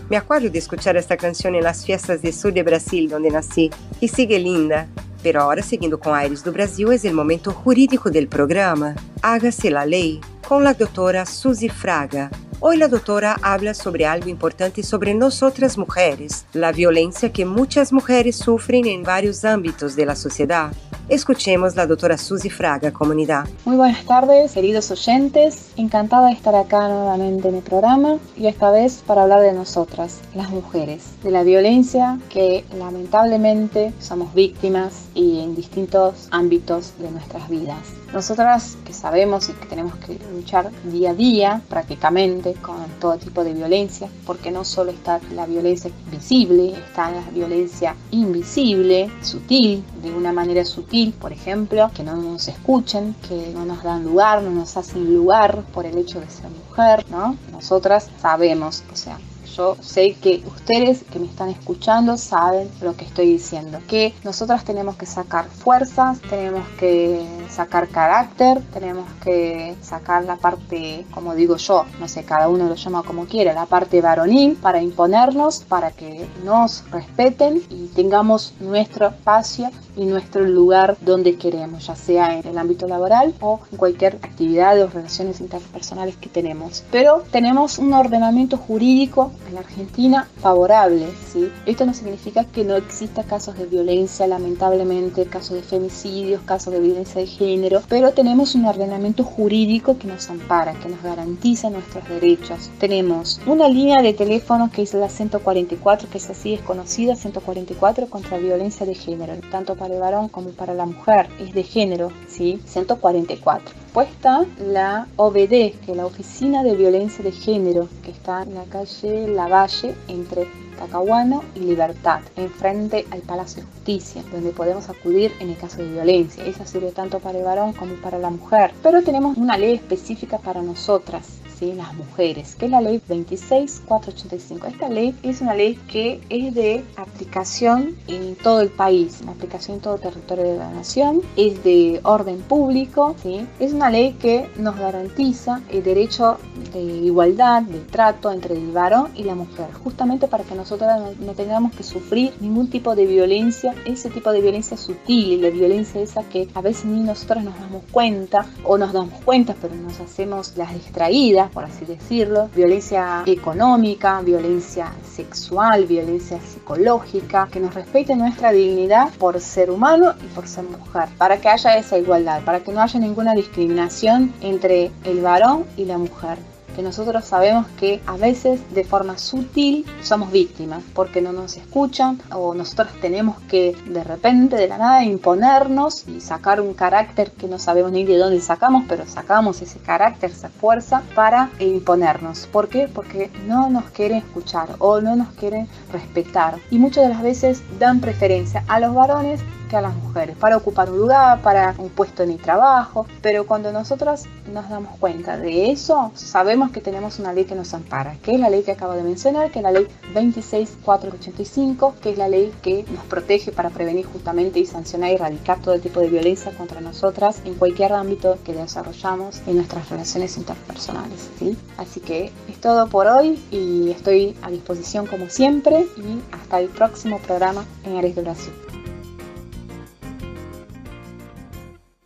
[0.09, 3.69] Me acuerdo de escuchar esta canción en las fiestas de sur de Brasil, donde nací,
[4.01, 4.87] y sigue linda.
[5.21, 8.95] Pero ahora, seguindo com Aires do Brasil, es el momento jurídico del programa.
[9.21, 10.19] Hágase la ley,
[10.49, 12.31] con la doctora Suzy Fraga.
[12.59, 18.37] Hoy la doctora habla sobre algo importante sobre nosotras mujeres, la violencia que muchas mujeres
[18.37, 20.71] sufren en varios ámbitos de la sociedad.
[21.07, 23.47] Escuchemos la doctora Suzy Fraga, comunidad.
[23.63, 25.69] Muy buenas tardes, queridos oyentes.
[25.77, 30.19] Encantada de estar acá nuevamente en el programa y esta vez para hablar de nosotras,
[30.33, 37.47] las mujeres, de la violencia que lamentablemente somos víctimas y en distintos ámbitos de nuestras
[37.49, 37.98] vidas.
[38.13, 43.43] Nosotras que sabemos y que tenemos que luchar día a día prácticamente con todo tipo
[43.43, 50.11] de violencia, porque no solo está la violencia visible, está la violencia invisible, sutil, de
[50.11, 54.49] una manera sutil, por ejemplo, que no nos escuchen, que no nos dan lugar, no
[54.49, 57.37] nos hacen lugar por el hecho de ser mujer, ¿no?
[57.51, 59.19] Nosotras sabemos, o sea,
[59.55, 64.63] yo sé que ustedes que me están escuchando saben lo que estoy diciendo, que nosotras
[64.63, 71.57] tenemos que sacar fuerzas, tenemos que sacar carácter, tenemos que sacar la parte, como digo
[71.57, 75.91] yo, no sé, cada uno lo llama como quiere, la parte varonil para imponernos, para
[75.91, 82.47] que nos respeten y tengamos nuestro espacio y nuestro lugar donde queremos, ya sea en
[82.47, 86.83] el ámbito laboral o en cualquier actividad o relaciones interpersonales que tenemos.
[86.91, 91.51] Pero tenemos un ordenamiento jurídico en la Argentina favorable, ¿sí?
[91.65, 96.79] Esto no significa que no exista casos de violencia, lamentablemente, casos de femicidios, casos de
[96.79, 97.38] violencia de género,
[97.87, 102.69] pero tenemos un ordenamiento jurídico que nos ampara, que nos garantiza nuestros derechos.
[102.79, 108.07] Tenemos una línea de teléfono que es la 144, que es así, es conocida, 144
[108.09, 112.11] contra violencia de género, tanto para el varón como para la mujer, es de género,
[112.27, 112.59] ¿sí?
[112.65, 113.73] 144.
[113.83, 118.55] Después está la OBD, que es la Oficina de Violencia de Género, que está en
[118.55, 120.47] la calle Lavalle entre
[120.79, 125.91] Tacahuano y Libertad, enfrente al Palacio de Justicia, donde podemos acudir en el caso de
[125.91, 126.45] violencia.
[126.45, 128.71] Esa sirve tanto para el varón como para la mujer.
[128.81, 131.73] Pero tenemos una ley específica para nosotras, ¿sí?
[131.73, 134.67] las mujeres, que es la ley 26485.
[134.67, 139.77] Esta ley es una ley que es de aplicación en todo el país, una aplicación
[139.77, 143.45] en todo el territorio de la nación, es de orden público, ¿sí?
[143.59, 146.37] es una ley que nos garantiza el derecho
[146.73, 151.25] de igualdad, de trato entre el varón y la mujer, justamente para que nosotras no,
[151.25, 156.01] no tengamos que sufrir ningún tipo de violencia, ese tipo de violencia sutil, la violencia
[156.01, 159.99] esa que a veces ni nosotros nos damos cuenta o nos damos cuenta, pero nos
[159.99, 168.15] hacemos las distraídas, por así decirlo, violencia económica, violencia sexual, violencia psicológica, que nos respete
[168.15, 172.61] nuestra dignidad por ser humano y por ser mujer, para que haya esa igualdad, para
[172.61, 176.37] que no haya ninguna discriminación entre el varón y la mujer
[176.81, 182.53] nosotros sabemos que a veces de forma sutil somos víctimas porque no nos escuchan o
[182.53, 187.59] nosotros tenemos que de repente de la nada imponernos y sacar un carácter que no
[187.59, 192.47] sabemos ni de dónde sacamos, pero sacamos ese carácter, esa fuerza para imponernos.
[192.47, 192.87] ¿Por qué?
[192.87, 197.61] Porque no nos quieren escuchar o no nos quieren respetar y muchas de las veces
[197.79, 201.89] dan preferencia a los varones que a las mujeres para ocupar un lugar, para un
[201.89, 207.19] puesto en el trabajo, pero cuando nosotras nos damos cuenta de eso, sabemos que tenemos
[207.19, 209.63] una ley que nos ampara, que es la ley que acabo de mencionar, que es
[209.63, 215.11] la ley 26485, que es la ley que nos protege para prevenir justamente y sancionar
[215.11, 219.89] y erradicar todo tipo de violencia contra nosotras en cualquier ámbito que desarrollamos en nuestras
[219.89, 221.29] relaciones interpersonales.
[221.37, 221.57] ¿sí?
[221.77, 226.69] Así que es todo por hoy y estoy a disposición como siempre y hasta el
[226.69, 228.68] próximo programa en Ares de Brasil.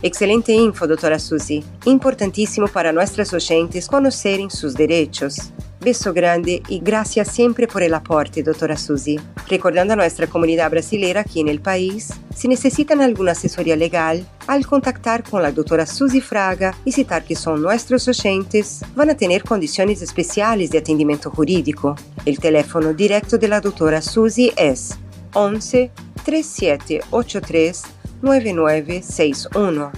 [0.06, 1.64] Excelente info, doutora Suzy.
[1.86, 5.50] Importantíssimo para nuestras oyentes conocerem seus direitos.
[5.80, 9.18] Beso grande e gracias sempre por el aporte, doutora Suzy.
[9.48, 15.22] Recordando a nuestra comunidad brasileira en el país, se necessitam alguma assessoria legal, al contactar
[15.22, 20.02] com a doutora Suzy Fraga e citar que são nossos oyentes, vão a ter condições
[20.02, 21.94] especiais de atendimento jurídico.
[22.26, 24.74] O teléfono direto da doutora Suzy é
[25.34, 25.90] 11
[26.22, 29.92] 3783 9961.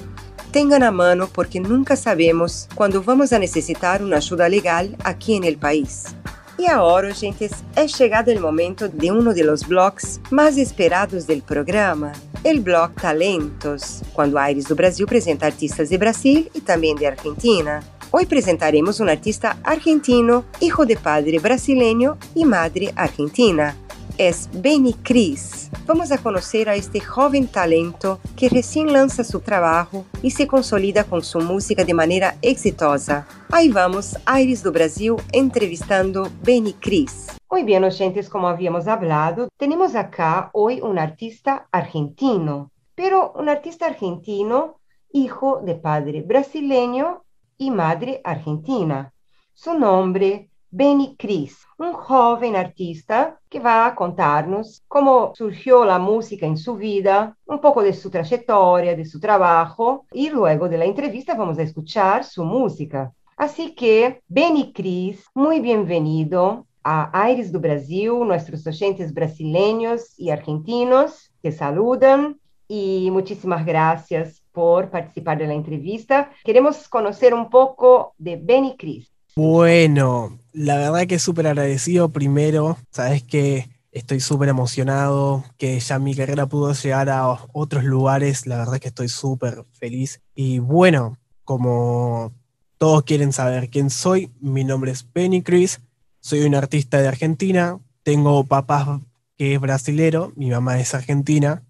[0.50, 5.56] Tengan a mano porque nunca sabemos quando vamos a necessitar uma ajuda legal aqui no
[5.56, 6.14] país.
[6.58, 12.12] E agora, gente, é chegado o momento de um dos blogs mais esperados do programa,
[12.42, 17.80] o blog Talentos, quando Aires do Brasil apresenta artistas de Brasil e também de Argentina.
[18.10, 23.76] Hoy presentaremos un artista argentino, hijo de padre brasileño y madre argentina.
[24.18, 25.70] Es Benny Cris.
[25.84, 31.04] Vamos a conocer a este joven talento que recién lanza su trabajo y se consolida
[31.04, 33.28] con su música de manera exitosa.
[33.50, 37.36] Ahí vamos, Aires do Brasil, entrevistando Benny Cris.
[37.50, 43.84] Muy bien, oyentes, como habíamos hablado, tenemos acá hoy un artista argentino, pero un artista
[43.84, 44.80] argentino,
[45.12, 47.22] hijo de padre brasileño
[47.58, 49.12] y madre argentina.
[49.52, 50.48] Su nombre,
[50.78, 56.76] Benny Cris, un joven artista que va a contarnos cómo surgió la música en su
[56.76, 61.58] vida, un poco de su trayectoria, de su trabajo, y luego de la entrevista vamos
[61.58, 63.10] a escuchar su música.
[63.38, 71.32] Así que, Benny Cris, muy bienvenido a Aires do Brasil, nuestros oyentes brasileños y argentinos
[71.40, 76.30] te saludan y muchísimas gracias por participar de la entrevista.
[76.44, 79.10] Queremos conocer un poco de Benny Cris.
[79.38, 82.08] Bueno, la verdad que súper agradecido.
[82.08, 88.46] Primero, sabes que estoy súper emocionado, que ya mi carrera pudo llegar a otros lugares,
[88.46, 90.22] la verdad que estoy súper feliz.
[90.34, 92.32] Y bueno, como
[92.78, 95.80] todos quieren saber quién soy, mi nombre es Benny Chris,
[96.20, 99.02] soy un artista de Argentina, tengo papá
[99.36, 101.64] que es brasilero, mi mamá es argentina,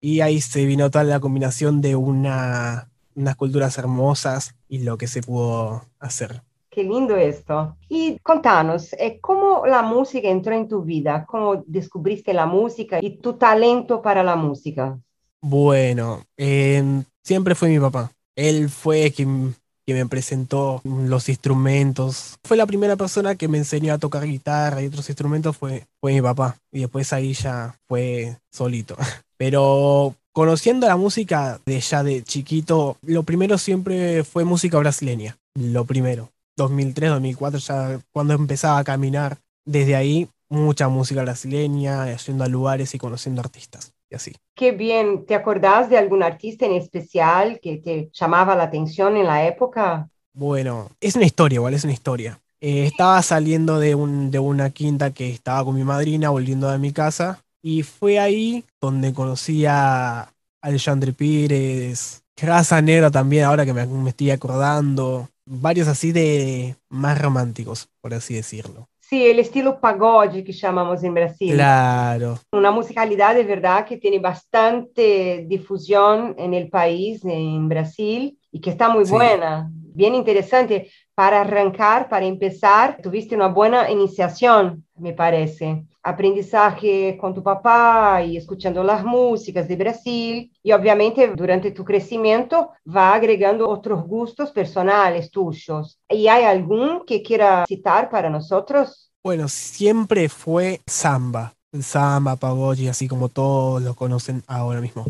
[0.00, 5.08] y ahí se vino toda la combinación de una unas culturas hermosas y lo que
[5.08, 6.42] se pudo hacer.
[6.70, 7.76] Qué lindo esto.
[7.88, 11.26] Y contanos, eh, ¿cómo la música entró en tu vida?
[11.26, 14.96] ¿Cómo descubriste la música y tu talento para la música?
[15.42, 18.12] Bueno, eh, siempre fue mi papá.
[18.36, 22.38] Él fue quien, quien me presentó los instrumentos.
[22.44, 26.12] Fue la primera persona que me enseñó a tocar guitarra y otros instrumentos fue, fue
[26.12, 26.56] mi papá.
[26.70, 28.96] Y después ahí ya fue solito.
[29.36, 35.36] Pero conociendo la música de ya de chiquito, lo primero siempre fue música brasileña.
[35.54, 36.30] Lo primero.
[36.60, 39.38] 2003, 2004, ya cuando empezaba a caminar.
[39.64, 43.92] Desde ahí, mucha música brasileña, yendo a lugares y conociendo artistas.
[44.10, 44.32] Y así.
[44.54, 45.24] Qué bien.
[45.24, 50.08] ¿Te acordás de algún artista en especial que te llamaba la atención en la época?
[50.32, 52.40] Bueno, es una historia, igual es una historia.
[52.60, 56.78] Eh, estaba saliendo de, un, de una quinta que estaba con mi madrina, volviendo de
[56.78, 63.72] mi casa, y fue ahí donde conocí a Alexandre Pires, Raza Negra también, ahora que
[63.72, 65.28] me, me estoy acordando.
[65.46, 68.88] Varios así de más románticos, por así decirlo.
[69.00, 71.54] Sí, el estilo pagode que llamamos en Brasil.
[71.54, 72.38] Claro.
[72.52, 78.70] Una musicalidad de verdad que tiene bastante difusión en el país, en Brasil, y que
[78.70, 79.10] está muy Sí.
[79.12, 80.90] buena, bien interesante.
[81.20, 85.84] Para arrancar, para empezar, tuviste una buena iniciación, me parece.
[86.02, 90.50] Aprendizaje con tu papá y escuchando las músicas de Brasil.
[90.62, 96.00] Y obviamente durante tu crecimiento va agregando otros gustos personales tuyos.
[96.08, 99.12] ¿Y hay algún que quiera citar para nosotros?
[99.22, 101.52] Bueno, siempre fue samba.
[101.82, 105.04] Samba, pagode, así como todos lo conocen ahora mismo.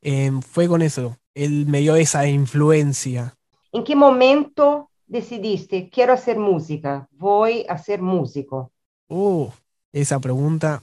[0.00, 1.18] Em, fue con eso.
[1.34, 3.34] Él me dio esa influencia.
[3.72, 8.72] ¿En qué momento decidiste, quiero hacer música, voy a ser músico?
[9.08, 9.50] Uh,
[9.92, 10.82] esa pregunta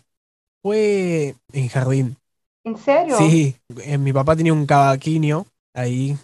[0.62, 2.18] fue en jardín.
[2.64, 3.22] ¿En serio?
[3.28, 6.18] Sí, eh, mi papá tenía un cavaquinho ahí,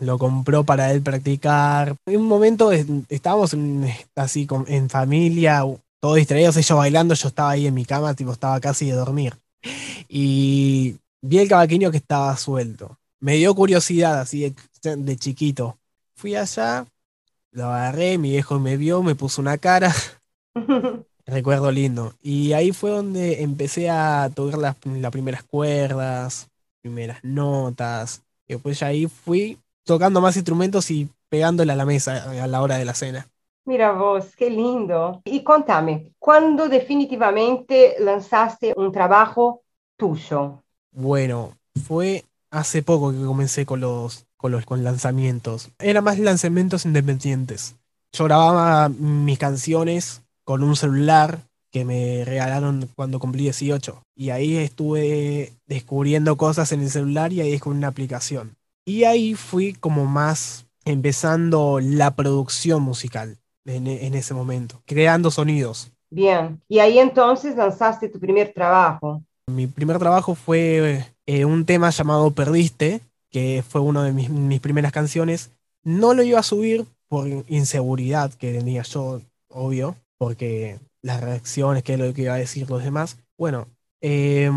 [0.00, 1.96] lo compró para él practicar.
[2.06, 3.86] En un momento es- estábamos en-
[4.16, 5.62] así en familia,
[6.00, 9.36] todos distraídos, ellos bailando, yo estaba ahí en mi cama, tipo estaba casi de dormir.
[10.08, 12.98] Y vi el cavaquinho que estaba suelto.
[13.20, 15.78] Me dio curiosidad así de, de chiquito.
[16.16, 16.86] Fui allá,
[17.56, 19.90] lo agarré, mi viejo me vio, me puso una cara.
[21.26, 22.12] Recuerdo lindo.
[22.22, 26.48] Y ahí fue donde empecé a tocar las, las primeras cuerdas,
[26.82, 28.22] primeras notas.
[28.46, 32.60] Y después ya ahí fui tocando más instrumentos y pegándole a la mesa a la
[32.60, 33.26] hora de la cena.
[33.64, 35.22] Mira vos, qué lindo.
[35.24, 39.62] Y contame, ¿cuándo definitivamente lanzaste un trabajo
[39.96, 40.62] tuyo?
[40.92, 41.54] Bueno,
[41.86, 45.70] fue hace poco que comencé con los, con los con lanzamientos.
[45.80, 47.74] Eran más lanzamientos independientes.
[48.12, 51.40] Yo grababa mis canciones con un celular
[51.72, 54.02] que me regalaron cuando cumplí 18.
[54.14, 58.56] Y ahí estuve descubriendo cosas en el celular y ahí descubrí una aplicación.
[58.84, 65.90] Y ahí fui como más empezando la producción musical en, en ese momento, creando sonidos.
[66.08, 66.62] Bien.
[66.68, 69.24] Y ahí entonces lanzaste tu primer trabajo.
[69.48, 73.00] Mi primer trabajo fue eh, un tema llamado Perdiste,
[73.36, 75.50] que fue una de mis, primeras canciones.
[75.84, 79.20] No lo iba a subir por inseguridad que tenía yo,
[79.50, 83.18] obvio, porque las reacciones, que es lo que iba a decir los demás.
[83.36, 83.68] Bueno,
[84.00, 84.50] eh,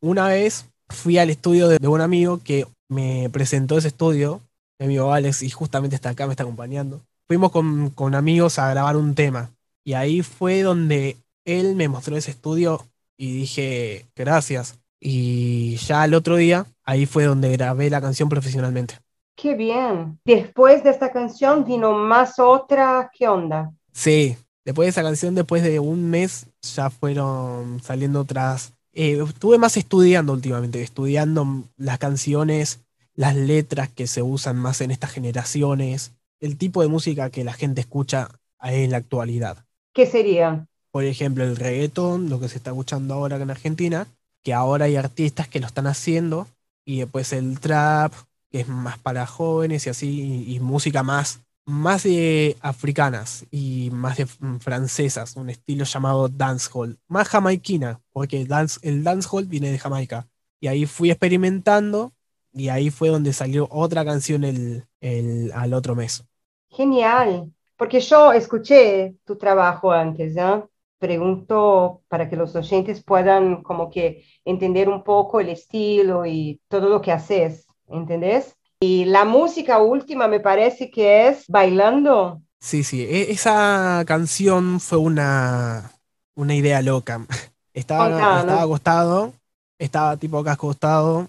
[0.00, 4.40] una vez fui al estudio de, un amigo que me presentó ese estudio,
[4.78, 7.02] mi amigo Alex, y justamente está acá, me está acompañando.
[7.26, 9.50] Fuimos con, con amigos a grabar un tema,
[9.84, 12.86] y ahí fue donde él me mostró ese estudio
[13.18, 14.78] y dije, gracias.
[14.98, 18.98] Y ya el otro día, ahí fue donde grabé la canción profesionalmente.
[19.36, 20.18] Qué bien.
[20.24, 23.10] Después de esta canción vino más otra.
[23.12, 23.72] ¿Qué onda?
[23.92, 28.72] Sí, después de esa canción, después de un mes, ya fueron saliendo otras.
[28.92, 32.80] Eh, estuve más estudiando últimamente, estudiando las canciones,
[33.14, 37.52] las letras que se usan más en estas generaciones, el tipo de música que la
[37.52, 38.28] gente escucha
[38.62, 39.64] en la actualidad.
[39.92, 40.66] ¿Qué sería?
[40.90, 44.06] Por ejemplo, el reggaetón, lo que se está escuchando ahora en Argentina,
[44.44, 46.46] que ahora hay artistas que lo están haciendo,
[46.84, 48.12] y después el trap,
[48.50, 54.18] que es más para jóvenes y así, y, música más, más de africanas y más
[54.18, 54.26] de
[54.60, 60.28] francesas, un estilo llamado dancehall, más jamaiquina, porque dance, el dancehall viene de Jamaica.
[60.60, 62.12] Y ahí fui experimentando,
[62.52, 66.24] y ahí fue donde salió otra canción el, el, al otro mes.
[66.70, 67.52] Genial.
[67.76, 70.62] Porque yo escuché tu trabajo antes, ¿eh?
[71.04, 76.88] Pregunto para que los oyentes puedan como que entender un poco el estilo y todo
[76.88, 78.56] lo que haces, ¿entendés?
[78.80, 82.40] Y la música última me parece que es bailando.
[82.60, 85.92] Sí, sí, e- esa canción fue una,
[86.34, 87.26] una idea loca.
[87.74, 89.34] Estaba, estaba acostado,
[89.80, 91.28] estaba tipo acá acostado,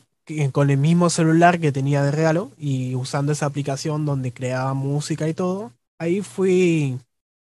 [0.51, 5.27] con el mismo celular que tenía de regalo y usando esa aplicación donde creaba música
[5.27, 5.71] y todo.
[5.97, 6.99] Ahí fui,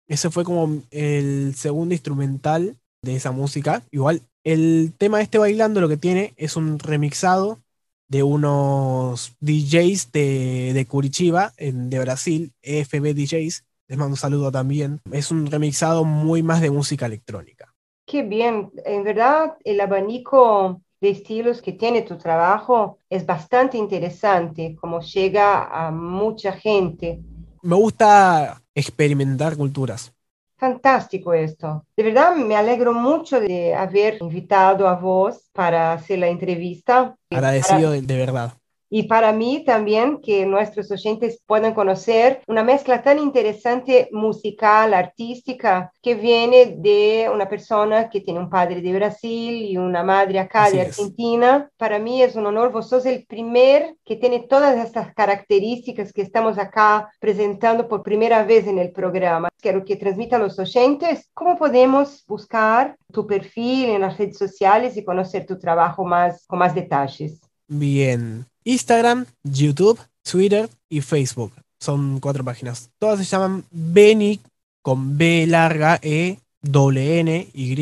[0.08, 3.84] ese fue como el segundo instrumental de esa música.
[3.92, 7.60] Igual, el tema de este bailando lo que tiene es un remixado
[8.08, 13.64] de unos DJs de, de Curitiba, en- de Brasil, EFB DJs.
[13.88, 15.02] Les mando un saludo también.
[15.12, 17.74] Es un remixado muy más de música electrónica.
[18.06, 24.76] Qué bien, en verdad el abanico de estilos que tiene tu trabajo es bastante interesante,
[24.80, 27.22] como llega a mucha gente.
[27.64, 30.14] Me gusta experimentar culturas.
[30.58, 31.86] Fantástico esto.
[31.96, 37.16] De verdad me alegro mucho de haber invitado a vos para hacer la entrevista.
[37.32, 38.54] Agradecido de, de verdad.
[38.96, 45.92] Y para mí también que nuestros oyentes puedan conocer una mezcla tan interesante musical, artística,
[46.00, 50.66] que viene de una persona que tiene un padre de Brasil y una madre acá
[50.66, 50.88] Así de es.
[50.90, 51.72] Argentina.
[51.76, 56.22] Para mí es un honor, vos sos el primer que tiene todas estas características que
[56.22, 59.50] estamos acá presentando por primera vez en el programa.
[59.60, 64.96] Quiero que transmita a los oyentes cómo podemos buscar tu perfil en las redes sociales
[64.98, 67.42] y conocer tu trabajo más, con más detalles.
[67.68, 68.46] Bien.
[68.64, 71.54] Instagram, YouTube, Twitter y Facebook.
[71.80, 72.90] Son cuatro páginas.
[72.98, 74.40] Todas se llaman Beni
[74.82, 77.76] con B larga E doble N Y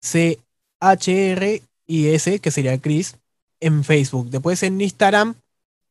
[0.00, 0.38] C
[0.80, 3.16] H R I S, que sería Chris,
[3.60, 4.30] en Facebook.
[4.30, 5.34] Después en Instagram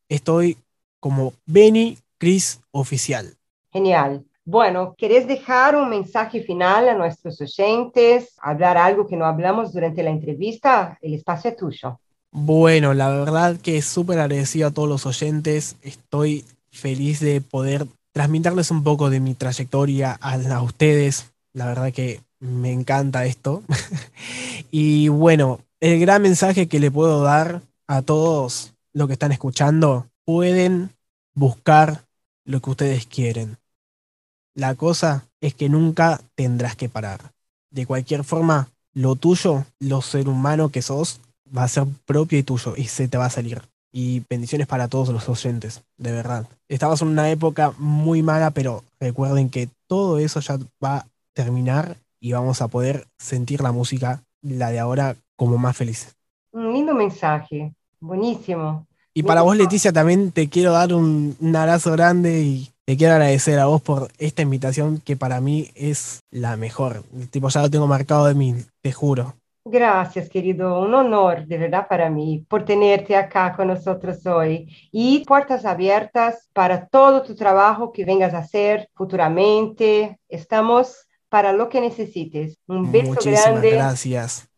[0.08, 0.58] estoy
[1.00, 3.34] como Beni Chris Oficial.
[3.72, 4.24] Genial.
[4.44, 8.34] Bueno, ¿querés dejar un mensaje final a nuestros oyentes?
[8.40, 10.96] ¿Hablar algo que no hablamos durante la entrevista?
[11.02, 12.00] El espacio es tuyo.
[12.38, 15.76] Bueno, la verdad que súper agradecido a todos los oyentes.
[15.80, 21.32] Estoy feliz de poder transmitirles un poco de mi trayectoria a, ustedes.
[21.54, 23.62] La verdad que me encanta esto.
[24.70, 30.06] y bueno, el gran mensaje que le puedo dar a todos los que están escuchando,
[30.26, 30.90] pueden
[31.32, 32.04] buscar
[32.44, 33.56] lo que ustedes quieren.
[34.54, 37.32] La cosa es que nunca tendrás que parar.
[37.70, 41.20] De cualquier forma, lo tuyo, lo ser humano que sos,
[41.56, 43.62] va a ser propio y tuyo y se te va a salir.
[43.92, 46.46] Y bendiciones para todos los oyentes, de verdad.
[46.68, 51.96] Estamos en una época muy mala, pero recuerden que todo eso ya va a terminar
[52.20, 56.14] y vamos a poder sentir la música, la de ahora, como más felices.
[56.52, 57.72] Un lindo mensaje.
[58.00, 58.86] Buenísimo.
[59.14, 63.14] Y para vos, Leticia, también te quiero dar un, un abrazo grande y te quiero
[63.14, 67.02] agradecer a vos por esta invitación que para mí es la mejor.
[67.30, 69.34] Tipo, ya lo tengo marcado de mí, te juro.
[69.68, 70.80] Gracias, querido.
[70.80, 74.68] Un honor, de verdad, para mí, por tenerte acá con nosotros hoy.
[74.92, 80.20] Y puertas abiertas para todo tu trabajo que vengas a hacer futuramente.
[80.28, 82.56] Estamos para lo que necesites.
[82.68, 83.70] Un beso Muchísimas grande.
[83.72, 84.48] gracias.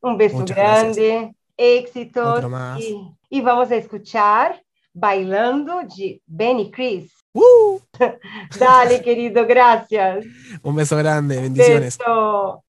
[0.00, 1.34] Un beso Muchas grande.
[1.58, 2.38] Éxitos.
[2.38, 2.80] Otro más.
[2.80, 2.96] Y,
[3.28, 4.62] y vamos a escuchar
[4.94, 7.12] Bailando de Benny Chris.
[8.58, 10.24] Dale, querido, gracias.
[10.62, 11.98] Un beso grande, bendiciones.
[11.98, 12.64] Beso.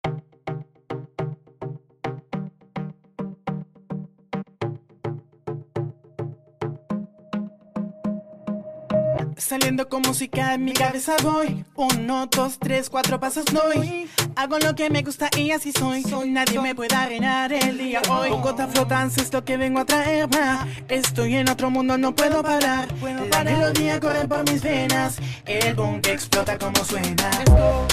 [9.51, 11.65] Saliendo con música en mi cabeza voy.
[11.75, 14.07] Uno, dos, tres, cuatro pasos doy.
[14.37, 16.05] Hago lo que me gusta y así soy.
[16.29, 18.29] Nadie me puede arruinar el día hoy.
[18.29, 20.65] Bogotá flotante es lo que vengo a traer ma.
[20.87, 22.87] Estoy en otro mundo, no puedo parar.
[23.29, 25.17] La melodía corre por mis venas.
[25.45, 27.29] El boom explota como suena.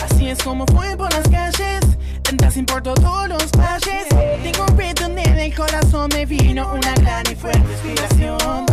[0.04, 1.80] Así es como fue por las calles.
[2.30, 4.06] Entras por todos los valles.
[4.44, 8.64] Tengo un donde en el corazón me vino Una gran y fuerte inspiración.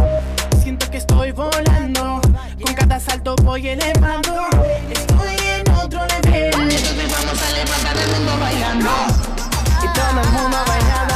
[0.62, 2.22] Siento que estoy volando
[2.64, 4.48] Con cada salto voy elevando.
[4.90, 6.54] Estoy en otro nivel.
[6.54, 8.90] Entonces vamos a levantar el mundo bailando.
[9.84, 11.15] Y todo el mundo bailando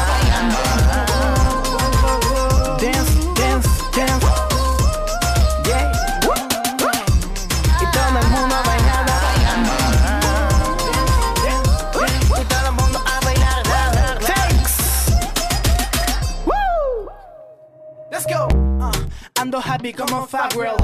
[19.40, 20.76] ando happy como Farrell,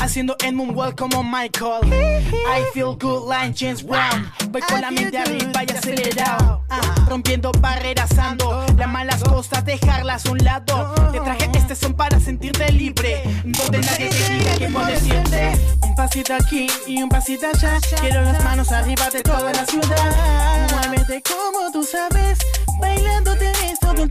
[0.00, 1.82] haciendo el moonwalk como Michael.
[1.92, 4.30] I feel good like James Brown.
[4.50, 6.62] Voy con la mente arriba y acelerado.
[6.70, 10.94] Uh, rompiendo barreras ando, las malas cosas dejarlas a un lado.
[11.10, 15.52] Te traje este son para sentirte libre, donde nadie te diga que puedes siempre.
[15.82, 17.78] Un pasito aquí y un pasito allá.
[18.00, 20.86] Quiero las manos arriba de toda la ciudad.
[20.86, 22.38] Muévete como tú sabes,
[22.80, 24.08] bailando te ves todo un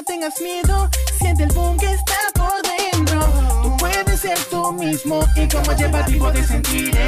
[0.00, 0.88] no tengas miedo,
[1.18, 3.20] siente el boom que está por dentro.
[3.62, 6.98] Tú puedes ser tú mismo y como lleva ti puedes sentir.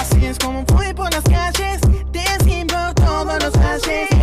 [0.00, 1.80] Así es como fui por las calles,
[2.12, 2.24] te
[2.94, 4.15] todos los calles.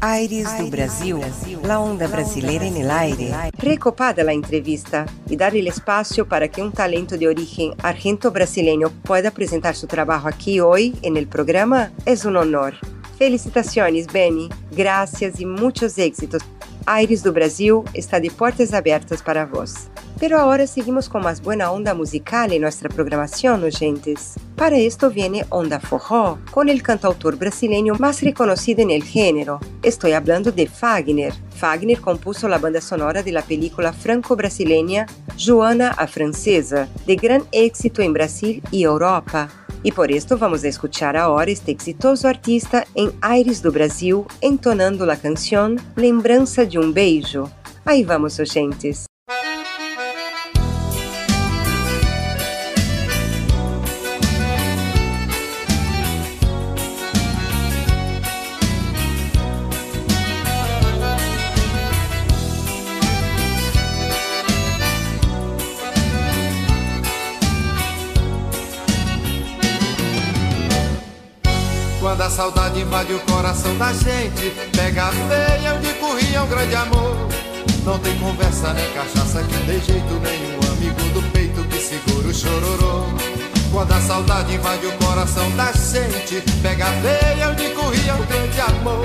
[0.00, 1.18] Aires do Brasil,
[1.64, 3.32] la onda brasileira en aire.
[3.58, 9.32] Recopada la entrevista y dar el espacio para que un talento de origen argento-brasileño pueda
[9.32, 12.74] presentar su trabajo aquí hoy en el programa es un honor.
[13.18, 14.48] Felicitaciones, Benny.
[14.70, 16.42] Gracias y muchos éxitos.
[16.86, 19.88] Aires do Brasil está de portas abertas para vos.
[20.20, 24.34] Pero ahora seguimos con más buena onda musical en nuestra programación, oyentes.
[24.56, 29.60] Para esto viene Onda Forró, con el cantautor brasileño más reconocido en el género.
[29.82, 31.32] Estoy hablando de Fagner.
[31.54, 35.06] Fagner compuso la banda sonora de la película franco-brasileña
[35.38, 39.48] Joana a Francesa, de gran éxito en Brasil y Europa.
[39.84, 45.16] E por esto vamos escuchar ahora este exitoso artista em Aires do Brasil entonando a
[45.16, 47.48] canção Lembrança de um Beijo.
[47.86, 49.07] Aí vamos, oyentes.
[72.38, 74.54] Saudade invade o coração da gente.
[74.70, 77.16] Pega a feia onde corria um grande amor.
[77.84, 80.60] Não tem conversa nem cachaça que dê jeito nenhum.
[80.70, 83.06] Amigo do peito que segura o chororô.
[83.72, 89.04] Quando a saudade invade o coração da gente Pega feia onde corria um grande amor.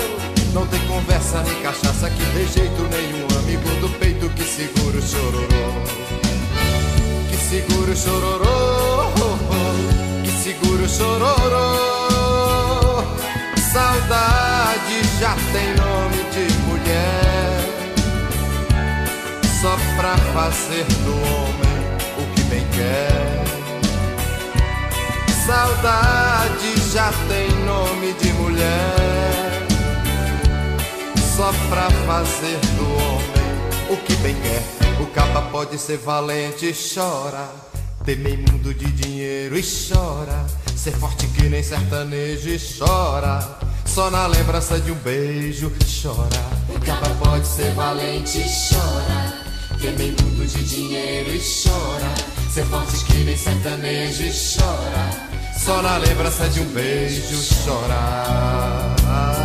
[0.53, 3.25] Não tem conversa nem cachaça que dê jeito nenhum.
[3.39, 5.65] Amigo do peito que segura o chororô.
[7.31, 9.11] Que segura o chororô.
[10.23, 11.82] Que segura o chororô
[15.33, 17.65] já tem nome de mulher
[19.61, 21.73] Só pra fazer do homem
[22.17, 23.43] o que bem quer.
[25.45, 29.67] Saudade já tem nome de mulher
[31.35, 34.63] Só pra fazer do homem o que bem quer.
[35.01, 37.49] O capa pode ser valente e chora
[38.05, 40.45] Temer mundo de dinheiro e chora.
[40.75, 45.71] Ser forte que nem sertanejo e chora Só na lembrança de um beijo
[46.01, 46.25] chora.
[46.67, 49.33] O capa pode ser valente chora.
[49.79, 52.11] Temer mundo de dinheiro e chora.
[52.51, 55.53] Ser forte que nem sertanejo e chora.
[55.55, 59.42] Só na lembrança de um beijo chora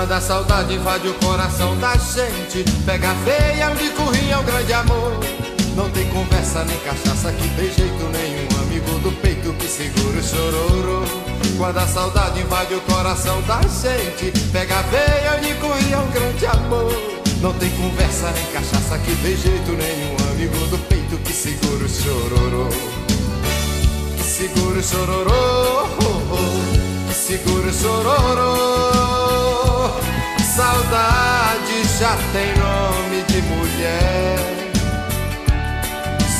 [0.00, 2.64] Quando a saudade invade o coração da gente.
[2.86, 5.12] Pega feia onde corria o grande amor.
[5.76, 8.62] Não tem conversa nem cachaça que dê jeito nenhum.
[8.62, 11.02] Amigo do peito que segura o chororô.
[11.58, 17.20] Quando a saudade invade o coração da gente Pega feia onde corria um grande amor.
[17.42, 20.16] Não tem conversa nem cachaça que dê jeito nenhum.
[20.32, 22.68] Amigo do peito que segura o chororô.
[24.16, 25.88] Que segura o chororô.
[27.06, 29.19] Que segura o chororô
[30.56, 34.38] Saudade já tem nome de mulher.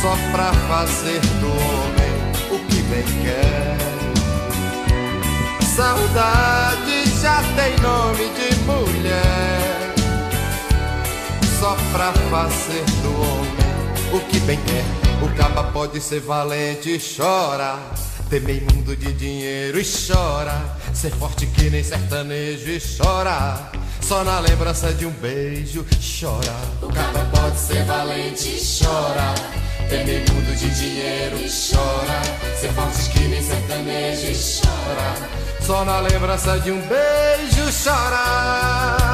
[0.02, 2.12] Só pra fazer do homem
[2.50, 3.78] o que bem quer.
[5.64, 9.94] Saudade já tem nome de mulher.
[11.60, 14.84] Só pra fazer do homem o que bem quer.
[15.24, 17.78] O caba pode ser valente e chora
[18.30, 23.70] Temer mundo de dinheiro e chora Ser forte que nem sertanejo e chora
[24.00, 25.86] só na lembrança de um beijo
[26.20, 26.56] chora.
[26.82, 29.34] O capa pode ser valente e chora.
[29.88, 32.20] Temer mundo de dinheiro e chora.
[32.58, 35.28] Ser forte que nem sertanejo e chora.
[35.64, 39.09] Só na lembrança de um beijo chora.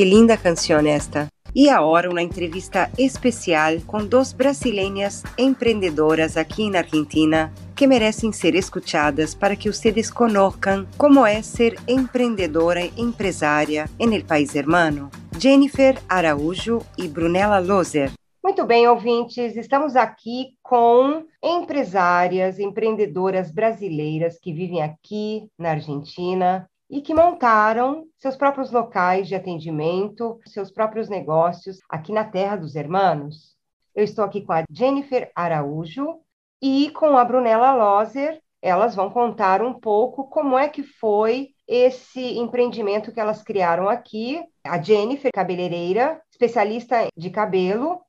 [0.00, 1.28] Que linda canção esta.
[1.54, 8.54] E agora uma entrevista especial com duas brasileiras empreendedoras aqui na Argentina que merecem ser
[8.54, 15.10] escutadas para que vocês conozcan como é ser empreendedora e empresária em el país hermano.
[15.38, 18.10] Jennifer Araújo e Brunella Lozer.
[18.42, 27.00] Muito bem, ouvintes, estamos aqui com empresárias, empreendedoras brasileiras que vivem aqui na Argentina e
[27.00, 33.56] que montaram seus próprios locais de atendimento, seus próprios negócios aqui na Terra dos Hermanos.
[33.94, 36.18] Eu estou aqui com a Jennifer Araújo
[36.60, 38.40] e com a Brunella Loser.
[38.60, 44.42] Elas vão contar um pouco como é que foi esse empreendimento que elas criaram aqui.
[44.64, 48.00] A Jennifer, cabeleireira, especialista de cabelo,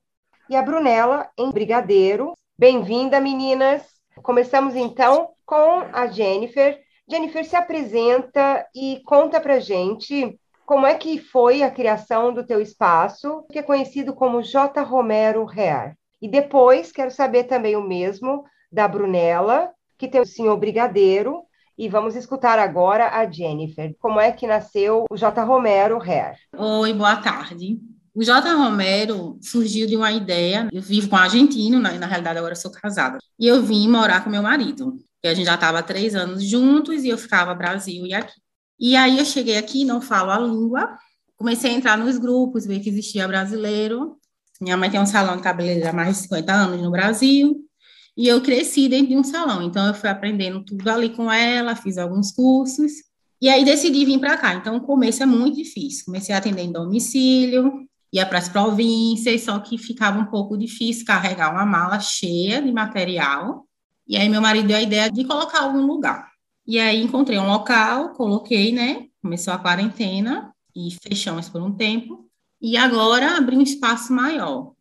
[0.50, 2.34] e a Brunella em brigadeiro.
[2.58, 3.84] Bem-vinda, meninas!
[4.22, 6.80] Começamos então com a Jennifer.
[7.12, 12.62] Jennifer, se apresenta e conta pra gente como é que foi a criação do teu
[12.62, 14.82] espaço, que é conhecido como J.
[14.82, 15.98] Romero Hair.
[16.22, 21.42] E depois quero saber também o mesmo da Brunella, que tem o senhor Brigadeiro,
[21.78, 23.94] e vamos escutar agora a Jennifer.
[24.00, 25.44] Como é que nasceu o J.
[25.44, 26.38] Romero Hair?
[26.56, 27.78] Oi, boa tarde.
[28.16, 28.54] O J.
[28.54, 30.70] Romero surgiu de uma ideia.
[30.72, 33.18] Eu vivo com um argentino, na, na realidade agora sou casada.
[33.38, 34.98] E eu vim morar com meu marido.
[35.24, 38.40] E a gente já estava três anos juntos e eu ficava Brasil e aqui.
[38.80, 40.98] E aí eu cheguei aqui, não falo a língua,
[41.38, 44.18] comecei a entrar nos grupos, ver que existia brasileiro.
[44.60, 47.64] Minha mãe tem um salão de cabeleireiro há mais de 50 anos no Brasil.
[48.18, 51.76] E eu cresci dentro de um salão, então eu fui aprendendo tudo ali com ela,
[51.76, 52.92] fiz alguns cursos.
[53.42, 54.54] E aí decidi vir para cá.
[54.54, 56.06] Então o começo é muito difícil.
[56.06, 61.06] Comecei a atender em domicílio, ia para as províncias, só que ficava um pouco difícil
[61.06, 63.66] carregar uma mala cheia de material.
[64.12, 66.34] E aí meu marido deu a ideia de colocar algum lugar.
[66.68, 69.06] E aí encontrei um local, coloquei, né?
[69.22, 72.26] Começou a quarentena e fechamos por um tempo.
[72.62, 74.74] E agora abri um espaço maior.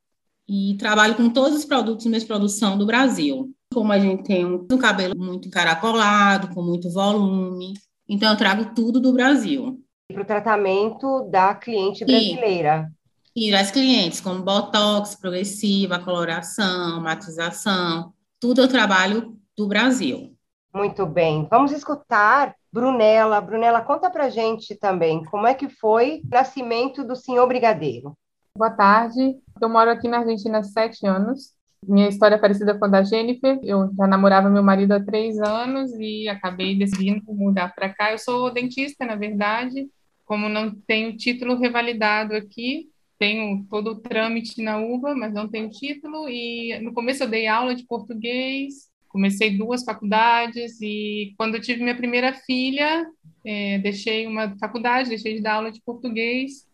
[0.49, 3.55] E trabalho com todos os produtos de minha produção do Brasil.
[3.73, 7.75] Como a gente tem um, cabelo muito encaracolado, com muito volume,
[8.09, 9.81] então eu trago tudo do Brasil.
[10.13, 12.91] Para o tratamento da cliente brasileira.
[13.37, 20.35] E das clientes, como botox, progressiva, coloração, matização, tudo eu trabalho do Brasil.
[20.75, 21.47] Muito bem.
[21.51, 23.41] Vamos escutar Brunella.
[23.41, 28.17] Brunella, conta pra gente também como é que foi o nascimento do senhor Brigadeiro.
[28.57, 29.37] Boa tarde.
[29.61, 31.53] Eu moro aqui na Argentina há sete anos.
[31.87, 33.59] Minha história é parecida com a da Jennifer.
[33.63, 38.13] Eu já namorava meu marido há três anos e acabei decidindo mudar para cá.
[38.13, 39.89] Eu sou dentista, na verdade.
[40.25, 42.89] Como não tenho título revalidado aqui,
[43.21, 46.27] tenho todo o trâmite na UBA, mas não tenho título.
[46.27, 51.83] E no começo eu dei aula de português, comecei duas faculdades e quando eu tive
[51.83, 53.07] minha primeira filha,
[53.45, 56.67] é, deixei uma faculdade, deixei de dar aula de português.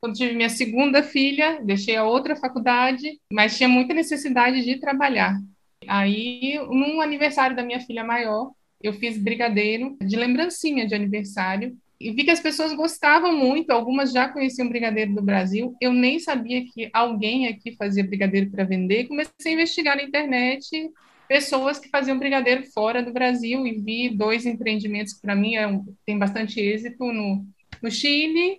[0.00, 5.40] Quando tive minha segunda filha, deixei a outra faculdade, mas tinha muita necessidade de trabalhar.
[5.86, 8.50] Aí, num aniversário da minha filha maior,
[8.82, 14.12] eu fiz brigadeiro de lembrancinha de aniversário e vi que as pessoas gostavam muito, algumas
[14.12, 15.74] já conheciam brigadeiro do Brasil.
[15.80, 19.06] Eu nem sabia que alguém aqui fazia brigadeiro para vender.
[19.06, 20.90] Comecei a investigar na internet
[21.28, 25.66] pessoas que faziam brigadeiro fora do Brasil e vi dois empreendimentos que para mim é
[25.66, 27.46] um, tem bastante êxito no,
[27.80, 28.58] no Chile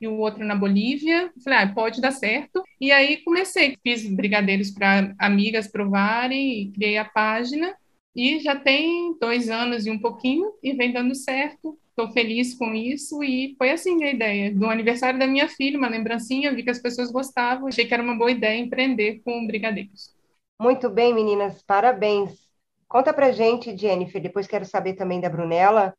[0.00, 1.32] e o outro na Bolívia.
[1.42, 2.62] Falei, ah, pode dar certo.
[2.80, 7.74] E aí comecei, fiz brigadeiros para amigas provarem e criei a página.
[8.14, 12.74] E já tem dois anos e um pouquinho e vem dando certo estou feliz com
[12.74, 14.54] isso e foi assim a ideia.
[14.54, 18.02] Do aniversário da minha filha, uma lembrancinha, vi que as pessoas gostavam, achei que era
[18.02, 20.14] uma boa ideia empreender com brigadeiros.
[20.60, 22.38] Muito bem, meninas, parabéns.
[22.86, 25.94] Conta pra gente, Jennifer, depois quero saber também da Brunella,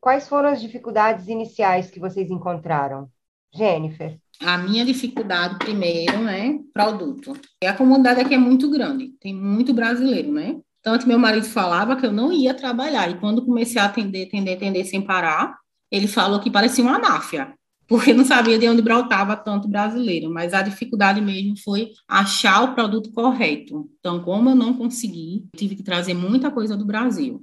[0.00, 3.10] quais foram as dificuldades iniciais que vocês encontraram?
[3.52, 4.18] Jennifer.
[4.40, 7.32] A minha dificuldade, primeiro, né, produto.
[7.64, 10.60] A comunidade aqui é muito grande, tem muito brasileiro, né?
[10.84, 13.10] Tanto meu marido falava que eu não ia trabalhar.
[13.10, 15.56] E quando comecei a atender, atender, atender sem parar,
[15.90, 17.54] ele falou que parecia uma máfia,
[17.88, 20.30] porque não sabia de onde brotava tanto brasileiro.
[20.30, 23.90] Mas a dificuldade mesmo foi achar o produto correto.
[23.98, 27.42] Então, como eu não consegui, tive que trazer muita coisa do Brasil.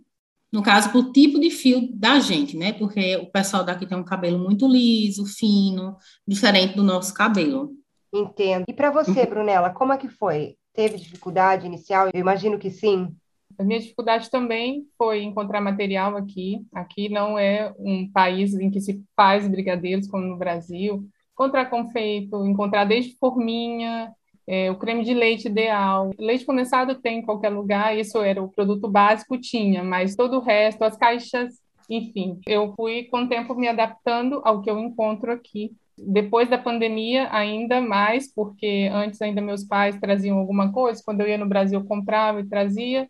[0.51, 2.73] No caso, por tipo de fio da gente, né?
[2.73, 7.71] Porque o pessoal daqui tem um cabelo muito liso, fino, diferente do nosso cabelo.
[8.13, 8.65] Entendo.
[8.67, 10.57] E para você, Brunella, como é que foi?
[10.73, 12.09] Teve dificuldade inicial?
[12.13, 13.15] Eu imagino que sim.
[13.61, 16.65] A minha dificuldade também foi encontrar material aqui.
[16.73, 21.07] Aqui não é um país em que se faz brigadeiros como no Brasil.
[21.33, 24.11] Encontrar confeito, encontrar desde forminha,
[24.47, 26.09] é, o creme de leite ideal.
[26.17, 30.41] Leite condensado tem em qualquer lugar, isso era o produto básico, tinha, mas todo o
[30.41, 31.53] resto, as caixas,
[31.87, 35.71] enfim, eu fui com o tempo me adaptando ao que eu encontro aqui.
[35.95, 41.27] Depois da pandemia, ainda mais, porque antes ainda meus pais traziam alguma coisa, quando eu
[41.27, 43.07] ia no Brasil eu comprava e trazia,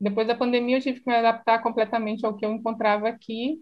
[0.00, 3.58] depois da pandemia, eu tive que me adaptar completamente ao que eu encontrava aqui.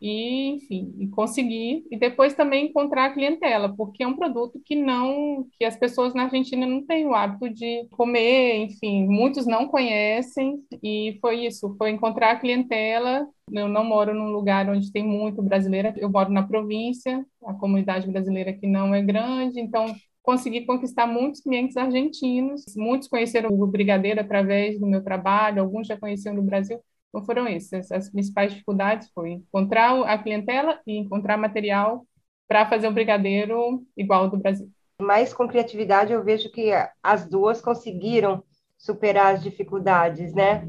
[0.00, 4.74] e, enfim, e conseguir e depois também encontrar a clientela, porque é um produto que
[4.74, 9.68] não, que as pessoas na Argentina não têm o hábito de comer, enfim, muitos não
[9.68, 13.28] conhecem e foi isso, foi encontrar a clientela.
[13.52, 18.10] Eu não moro num lugar onde tem muito brasileiro, eu moro na província, a comunidade
[18.10, 22.64] brasileira aqui não é grande, então consegui conquistar muitos clientes argentinos.
[22.76, 26.80] Muitos conheceram o Brigadeiro através do meu trabalho, alguns já conheciam do Brasil.
[27.08, 32.06] Então foram essas as principais dificuldades foi encontrar a clientela e encontrar material
[32.46, 34.68] para fazer um brigadeiro igual ao do Brasil.
[35.00, 36.70] Mas com criatividade eu vejo que
[37.02, 38.42] as duas conseguiram
[38.76, 40.66] superar as dificuldades, né?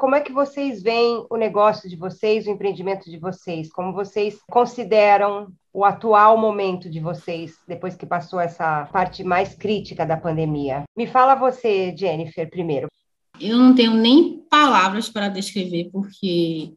[0.00, 3.70] Como é que vocês veem o negócio de vocês, o empreendimento de vocês?
[3.70, 10.06] Como vocês consideram o atual momento de vocês, depois que passou essa parte mais crítica
[10.06, 10.84] da pandemia?
[10.96, 12.88] Me fala você, Jennifer, primeiro.
[13.38, 16.72] Eu não tenho nem palavras para descrever, porque,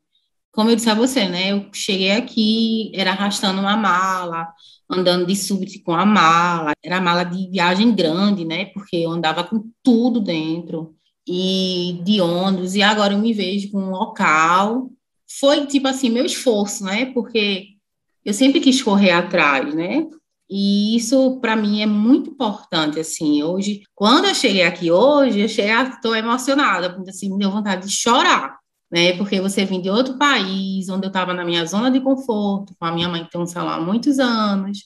[0.52, 1.54] como eu disse a você, né?
[1.54, 4.50] Eu cheguei aqui, era arrastando uma mala,
[4.90, 8.66] andando de súbito com a mala, era mala de viagem grande, né?
[8.66, 10.94] Porque eu andava com tudo dentro
[11.28, 14.90] e de ônibus, e agora eu me vejo com um local.
[15.40, 17.06] Foi tipo assim, meu esforço, né?
[17.08, 17.70] Porque
[18.26, 20.06] eu sempre quis correr atrás, né?
[20.50, 23.42] E isso para mim é muito importante assim.
[23.42, 27.94] Hoje, quando eu cheguei aqui hoje, eu estou emocionada, porque assim me deu vontade de
[27.94, 28.58] chorar,
[28.92, 29.14] né?
[29.18, 32.86] Porque você vem de outro país, onde eu estava na minha zona de conforto, com
[32.86, 34.80] a minha mãe que tem um salão há muitos anos,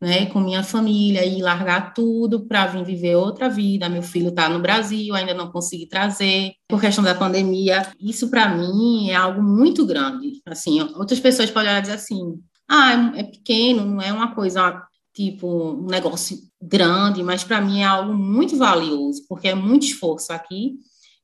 [0.00, 3.88] né, com minha família e largar tudo para vir viver outra vida.
[3.88, 7.90] Meu filho está no Brasil, ainda não consegui trazer por questão da pandemia.
[8.00, 10.40] Isso para mim é algo muito grande.
[10.46, 14.82] Assim, outras pessoas podem olhar e dizer assim: "Ah, é pequeno, não é uma coisa
[15.12, 20.32] tipo um negócio grande", mas para mim é algo muito valioso, porque é muito esforço
[20.32, 20.74] aqui.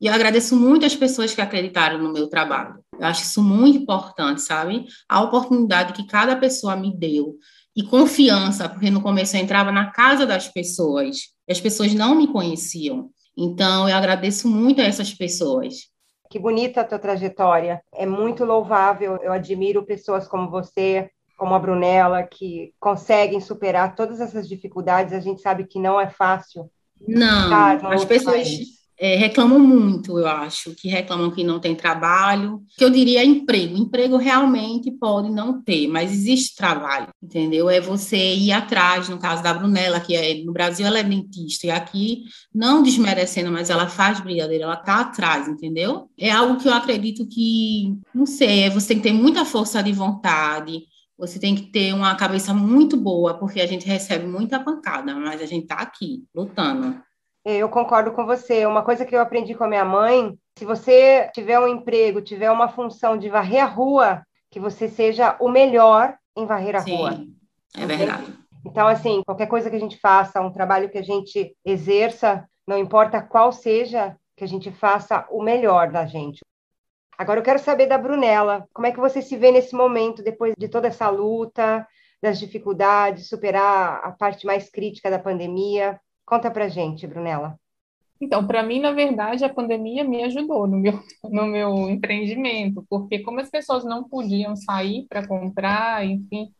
[0.01, 2.75] E eu agradeço muito as pessoas que acreditaram no meu trabalho.
[2.99, 4.85] Eu acho isso muito importante, sabe?
[5.09, 7.37] A oportunidade que cada pessoa me deu
[7.77, 11.17] e confiança, porque no começo eu entrava na casa das pessoas,
[11.49, 13.11] e as pessoas não me conheciam.
[13.37, 15.89] Então, eu agradeço muito a essas pessoas.
[16.31, 19.19] Que bonita a tua trajetória, é muito louvável.
[19.23, 25.13] Eu admiro pessoas como você, como a Brunella, que conseguem superar todas essas dificuldades.
[25.13, 26.71] A gente sabe que não é fácil.
[27.07, 27.53] Não,
[27.89, 28.43] as pessoas.
[28.43, 33.25] País é, reclamam muito, eu acho, que reclamam que não tem trabalho, que eu diria
[33.25, 33.77] emprego.
[33.77, 37.69] Emprego realmente pode não ter, mas existe trabalho, entendeu?
[37.69, 41.67] É você ir atrás, no caso da Brunella, que é, no Brasil ela é dentista,
[41.67, 42.25] e aqui,
[42.55, 46.09] não desmerecendo, mas ela faz brigadeira, ela tá atrás, entendeu?
[46.19, 49.83] É algo que eu acredito que, não sei, é, você tem que ter muita força
[49.83, 50.85] de vontade,
[51.17, 55.41] você tem que ter uma cabeça muito boa, porque a gente recebe muita pancada, mas
[55.41, 57.01] a gente tá aqui, lutando.
[57.45, 58.65] Eu concordo com você.
[58.65, 62.51] Uma coisa que eu aprendi com a minha mãe: se você tiver um emprego, tiver
[62.51, 66.97] uma função de varrer a rua, que você seja o melhor em varrer a Sim,
[66.97, 67.27] rua.
[67.77, 68.33] É verdade.
[68.65, 72.79] Então, assim, qualquer coisa que a gente faça, um trabalho que a gente exerça, não
[72.79, 76.41] importa qual seja, que a gente faça o melhor da gente.
[77.17, 80.55] Agora eu quero saber da Brunella, como é que você se vê nesse momento, depois
[80.59, 81.87] de toda essa luta,
[82.23, 86.01] das dificuldades, superar a parte mais crítica da pandemia?
[86.27, 87.59] Conta pra gente, Brunella.
[88.21, 93.21] Então, para mim, na verdade, a pandemia me ajudou no meu, no meu empreendimento, porque
[93.21, 96.51] como as pessoas não podiam sair para comprar, enfim,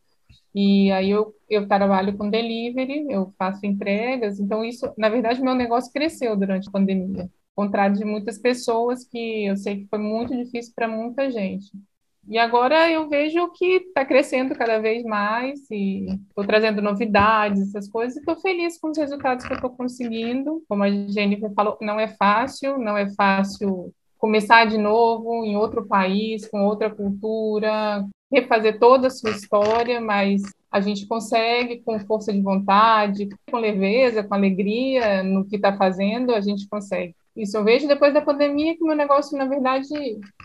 [0.53, 5.55] e aí eu, eu trabalho com delivery, eu faço entregas, então isso, na verdade, meu
[5.55, 9.99] negócio cresceu durante a pandemia, ao contrário de muitas pessoas que eu sei que foi
[9.99, 11.71] muito difícil para muita gente.
[12.27, 17.87] E agora eu vejo que está crescendo cada vez mais e estou trazendo novidades, essas
[17.87, 20.63] coisas, e estou feliz com os resultados que estou conseguindo.
[20.67, 25.85] Como a Jennifer falou, não é fácil, não é fácil começar de novo em outro
[25.85, 30.41] país, com outra cultura, refazer toda a sua história, mas
[30.71, 36.33] a gente consegue com força de vontade, com leveza, com alegria no que está fazendo,
[36.33, 37.15] a gente consegue.
[37.35, 39.87] Isso eu vejo depois da pandemia que meu negócio, na verdade,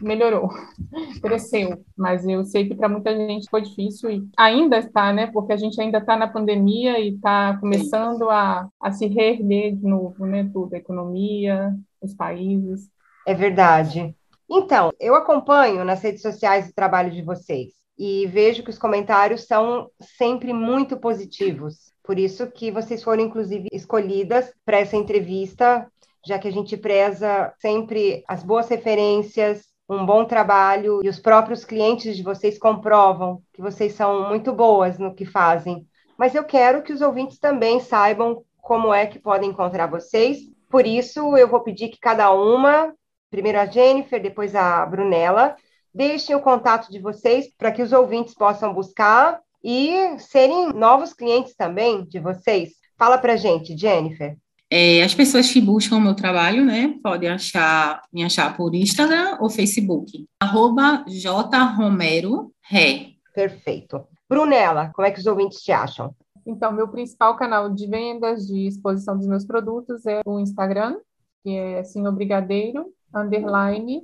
[0.02, 0.48] melhorou,
[1.22, 1.84] cresceu.
[1.96, 5.28] Mas eu sei que para muita gente foi difícil e ainda está, né?
[5.28, 9.86] Porque a gente ainda está na pandemia e está começando a, a se reerguer de
[9.86, 10.50] novo, né?
[10.52, 12.90] Tudo, a economia, os países.
[13.26, 14.14] É verdade.
[14.50, 19.46] Então, eu acompanho nas redes sociais o trabalho de vocês e vejo que os comentários
[19.46, 19.88] são
[20.18, 21.92] sempre muito positivos.
[22.02, 25.86] Por isso que vocês foram, inclusive, escolhidas para essa entrevista
[26.24, 31.64] já que a gente preza sempre as boas referências, um bom trabalho e os próprios
[31.64, 35.86] clientes de vocês comprovam que vocês são muito boas no que fazem.
[36.18, 40.38] Mas eu quero que os ouvintes também saibam como é que podem encontrar vocês.
[40.70, 42.94] Por isso, eu vou pedir que cada uma,
[43.30, 45.56] primeiro a Jennifer, depois a Brunella,
[45.92, 51.54] Deixem o contato de vocês para que os ouvintes possam buscar e serem novos clientes
[51.54, 52.74] também de vocês.
[52.96, 54.36] Fala para gente, Jennifer.
[54.72, 59.36] É, as pessoas que buscam o meu trabalho, né, podem achar, me achar por Instagram
[59.40, 60.28] ou Facebook.
[60.40, 63.08] Arroba jromero, ré.
[63.34, 64.06] Perfeito.
[64.28, 66.14] Brunella, como é que os ouvintes te acham?
[66.46, 70.98] Então, meu principal canal de vendas, de exposição dos meus produtos é o Instagram,
[71.42, 74.02] que é Senhor Brigadeiro, underline,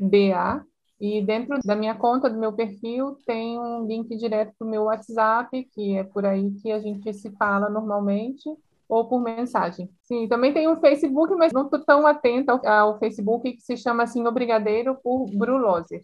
[0.00, 0.64] BA.
[1.00, 4.84] E dentro da minha conta, do meu perfil, tem um link direto para o meu
[4.84, 8.48] WhatsApp, que é por aí que a gente se fala normalmente
[8.88, 9.88] ou por mensagem.
[10.02, 13.76] Sim, também tem um Facebook, mas não estou tão atenta ao, ao, Facebook, que se
[13.76, 16.00] chama assim Brigadeiro por Bruloser.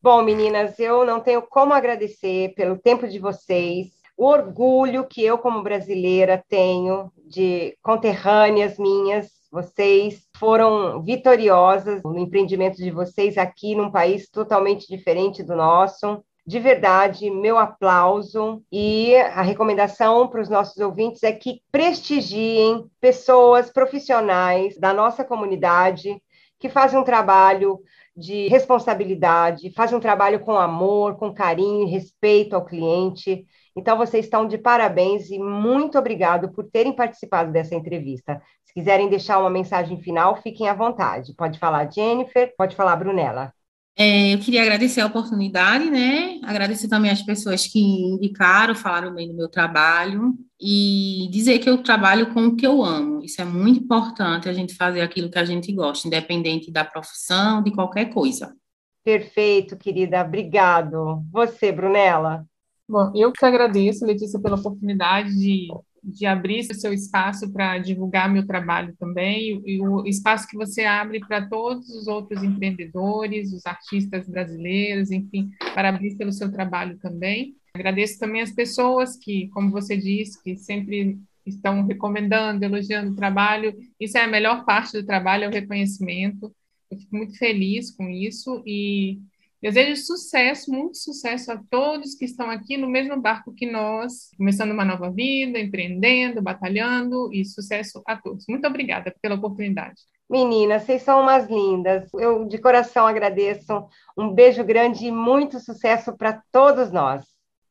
[0.00, 5.38] Bom, meninas, eu não tenho como agradecer pelo tempo de vocês, o orgulho que eu,
[5.38, 9.30] como brasileira, tenho de conterrâneas minhas.
[9.50, 16.58] Vocês foram vitoriosas no empreendimento de vocês aqui num país totalmente diferente do nosso de
[16.58, 24.78] verdade, meu aplauso e a recomendação para os nossos ouvintes é que prestigiem pessoas profissionais
[24.78, 26.18] da nossa comunidade
[26.58, 27.78] que fazem um trabalho
[28.16, 33.44] de responsabilidade, fazem um trabalho com amor, com carinho e respeito ao cliente.
[33.76, 38.40] Então, vocês estão de parabéns e muito obrigado por terem participado dessa entrevista.
[38.64, 41.34] Se quiserem deixar uma mensagem final, fiquem à vontade.
[41.34, 43.52] Pode falar Jennifer, pode falar Brunella.
[44.00, 46.38] É, eu queria agradecer a oportunidade, né?
[46.44, 51.82] Agradecer também as pessoas que indicaram, falaram bem do meu trabalho e dizer que eu
[51.82, 53.24] trabalho com o que eu amo.
[53.24, 57.60] Isso é muito importante, a gente fazer aquilo que a gente gosta, independente da profissão,
[57.60, 58.54] de qualquer coisa.
[59.02, 60.22] Perfeito, querida.
[60.22, 61.24] Obrigado.
[61.32, 62.46] Você, Brunella?
[62.88, 65.66] Bom, eu que agradeço, Letícia, pela oportunidade de
[66.02, 71.20] de abrir seu espaço para divulgar meu trabalho também, e o espaço que você abre
[71.20, 77.56] para todos os outros empreendedores, os artistas brasileiros, enfim, parabéns pelo seu trabalho também.
[77.74, 83.74] Agradeço também as pessoas que, como você disse, que sempre estão recomendando, elogiando o trabalho.
[83.98, 86.54] Isso é a melhor parte do trabalho, é o reconhecimento.
[86.90, 89.20] Eu fico muito feliz com isso e
[89.60, 94.70] Desejo sucesso, muito sucesso a todos que estão aqui no mesmo barco que nós, começando
[94.70, 98.44] uma nova vida, empreendendo, batalhando e sucesso a todos.
[98.48, 100.00] Muito obrigada pela oportunidade.
[100.30, 102.08] Meninas, vocês são umas lindas.
[102.14, 103.88] Eu de coração agradeço.
[104.16, 107.24] Um beijo grande e muito sucesso para todos nós.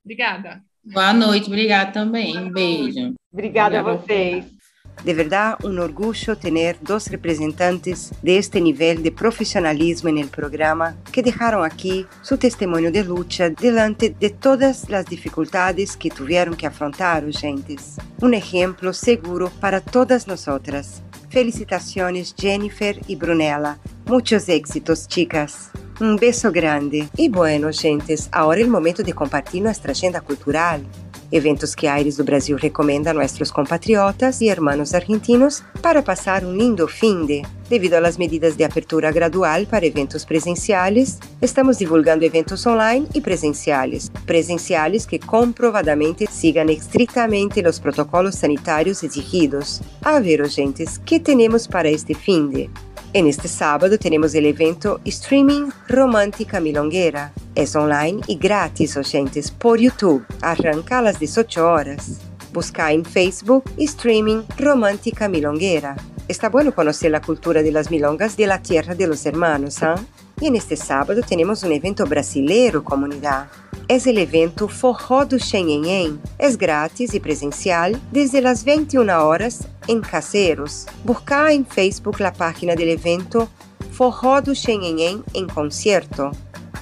[0.03, 0.61] Obrigada.
[0.83, 2.37] Boa noite, obrigada também.
[2.37, 3.13] Um beijo.
[3.31, 4.56] Obrigada, obrigada a vocês.
[5.03, 10.95] De verdad, un orgullo tener dos representantes de este nivel de profesionalismo en el programa
[11.11, 16.67] que dejaron aquí su testimonio de lucha delante de todas las dificultades que tuvieron que
[16.67, 17.95] afrontar oyentes.
[18.21, 21.01] Un ejemplo seguro para todas nosotras.
[21.29, 23.77] Felicitaciones Jennifer y Brunella.
[24.05, 25.69] Muchos éxitos, chicas.
[25.99, 27.09] Un beso grande.
[27.17, 30.83] Y bueno, gentes, ahora el momento de compartir nuestra agenda cultural.
[31.31, 36.55] Eventos que Aires do Brasil recomenda a nossos compatriotas e hermanos argentinos para passar um
[36.55, 37.41] lindo fim de.
[37.69, 44.09] Devido às medidas de apertura gradual para eventos presenciais, estamos divulgando eventos online e presenciais.
[44.25, 49.81] Presenciais que comprovadamente sigam estritamente os protocolos sanitários exigidos.
[50.01, 52.86] A ver, oyentes, que temos para este fim de?
[53.17, 57.33] En este sábado tenemos el evento Streaming Romántica Milonguera.
[57.55, 60.23] Es online y gratis, oyentes, por YouTube.
[60.39, 62.19] Arranca a las 18 horas.
[62.53, 65.95] Busca en Facebook Streaming Romántica Milonguera.
[66.27, 69.95] Está bueno conocer la cultura de las milongas de la tierra de los hermanos, ¿ah?
[70.39, 73.47] Y en este sábado tenemos un evento brasilero, comunidad.
[73.87, 76.21] Es el evento Forró do Xenhenhen.
[76.37, 80.85] Es gratis y presencial desde las 21 horas en Caseros.
[81.03, 83.49] Busca en Facebook la página del evento
[83.91, 86.29] Forró do Xenhenhen en concierto.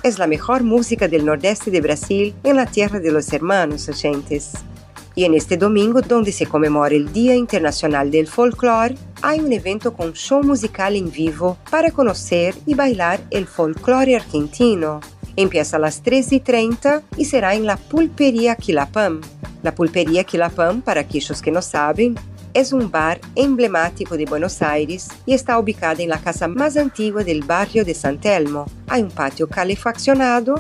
[0.04, 4.52] Es la mejor música del nordeste de Brasil en la tierra de los hermanos oyentes.
[5.16, 9.94] Y en este domingo, donde se conmemora el Día Internacional del Folclore, hay un evento
[9.94, 15.00] con show musical en vivo para conocer y bailar el folclore argentino.
[15.38, 19.22] Empieza a las 13h30 y será en la Pulpería Quilapam.
[19.64, 22.16] La Pulpería Quilapam, para aquellos que no saben,
[22.54, 27.24] es un bar emblemático de Buenos Aires y está ubicada en la casa más antigua
[27.24, 28.66] del barrio de San Telmo.
[28.88, 30.56] Hay un patio calefaccionado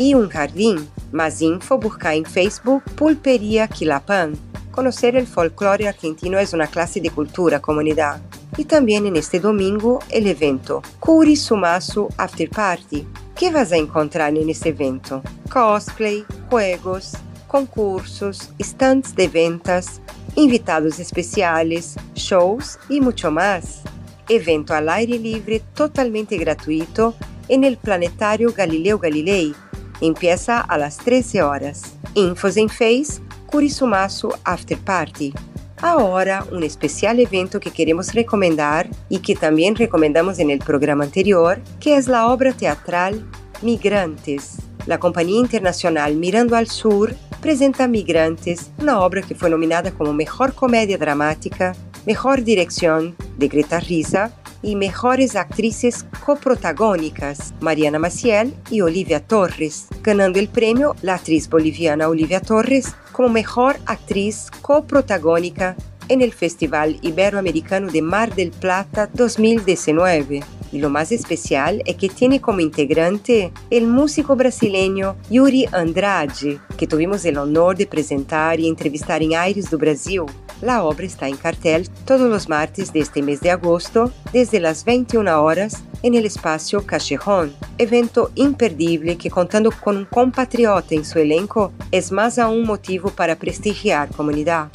[0.00, 0.88] y un jardín.
[1.12, 4.32] Más info busca en Facebook Pulpería Quilapam.
[4.70, 8.18] Conocer el folclore argentino es una clase de cultura, comunidad.
[8.56, 13.06] Y también en este domingo el evento Curi Sumasu After Party,
[13.36, 15.22] que vas a encontrar nesse evento?
[15.52, 17.12] Cosplay, juegos,
[17.46, 20.00] concursos, stands de ventas,
[20.34, 23.82] invitados especiais, shows e muito mais.
[24.30, 27.14] Evento al aire livre totalmente gratuito
[27.48, 29.54] en el Planetario Galileo Galilei.
[30.00, 31.94] Empieza a las 13 horas.
[32.14, 35.34] Infos em Face, Curisumaço After Party.
[35.82, 41.60] Ahora, un especial evento que queremos recomendar y que también recomendamos en el programa anterior,
[41.80, 43.26] que es la obra teatral
[43.62, 44.56] Migrantes.
[44.86, 50.54] La compañía internacional Mirando al Sur presenta Migrantes, una obra que fue nominada como Mejor
[50.54, 51.74] Comedia Dramática,
[52.06, 54.32] Mejor Dirección de Greta Risa
[54.62, 62.08] y Mejores Actrices Coprotagónicas, Mariana Maciel y Olivia Torres, ganando el premio la actriz boliviana
[62.08, 65.76] Olivia Torres como Mejor Actriz Coprotagónica
[66.08, 70.42] en el Festival Iberoamericano de Mar del Plata 2019.
[70.72, 76.86] Y lo más especial es que tiene como integrante el músico brasileño Yuri Andrade, que
[76.86, 80.22] tuvimos el honor de presentar y entrevistar en Aires do Brasil.
[80.62, 84.84] La obra está en cartel todos los martes de este mes de agosto, desde las
[84.84, 91.18] 21 horas, en el espacio Cachejón, evento imperdible que contando con un compatriota en su
[91.18, 94.70] elenco es más aún motivo para prestigiar comunidad.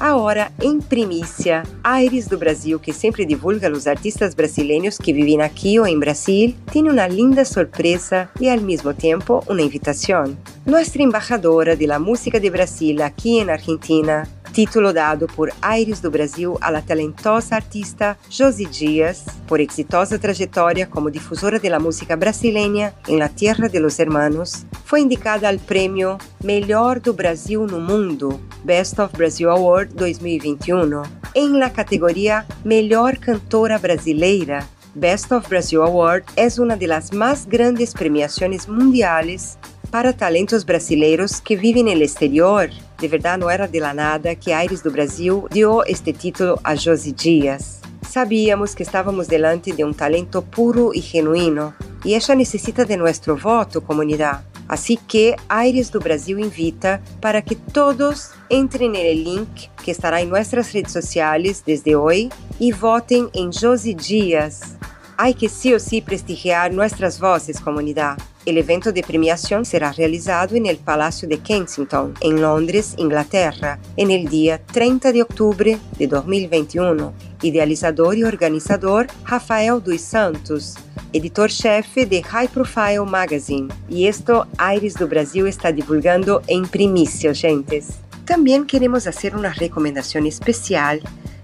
[0.00, 5.78] Agora, em primícia, Aires do Brasil, que sempre divulga os artistas brasileiros que vivem aqui
[5.78, 10.34] ou em Brasil, tem uma linda surpresa e, ao mesmo tempo, uma invitação.
[10.64, 16.10] Nossa embajadora de la música de Brasil aqui em Argentina, título dado por Aires do
[16.10, 22.16] Brasil a la talentosa artista Josi Dias, por exitosa trajetória como difusora de la música
[22.16, 27.80] brasileña em la tierra de los hermanos, foi indicada ao prêmio Melhor do Brasil no
[27.80, 31.02] Mundo, Best of Brazil Award 2021,
[31.34, 34.66] em la categoria Melhor Cantora Brasileira.
[34.94, 39.56] Best of Brazil Award é uma das mais grandes premiações mundiais
[39.90, 42.70] para talentos brasileiros que vivem no exterior.
[43.00, 46.74] De verdade, não era de la nada que Aires do Brasil deu este título a
[46.74, 47.80] Josi Dias.
[48.06, 51.72] Sabíamos que estávamos delante de um talento puro e genuíno,
[52.04, 54.44] e ela necessita de nosso voto, comunidade.
[54.68, 60.26] Assim que Aires do Brasil invita para que todos entrem no link que estará em
[60.26, 62.28] nossas redes sociais desde hoje
[62.60, 64.76] e votem em Josi Dias.
[65.16, 68.18] Hay que sí o sí prestigiar nuestras voces, comunidad.
[68.46, 74.28] El evento de premiación será realizado en el Palacio de Kensington, en Londres, Inglaterra, el
[74.28, 77.12] día 30 de octubre de 2021.
[77.42, 80.74] Idealizador y organizador Rafael dos Santos,
[81.12, 83.68] editor-chefe de High Profile Magazine.
[83.90, 87.98] Y esto Aires do Brasil está divulgando en primicia, gentes.
[88.24, 91.02] También queremos hacer una recomendación especial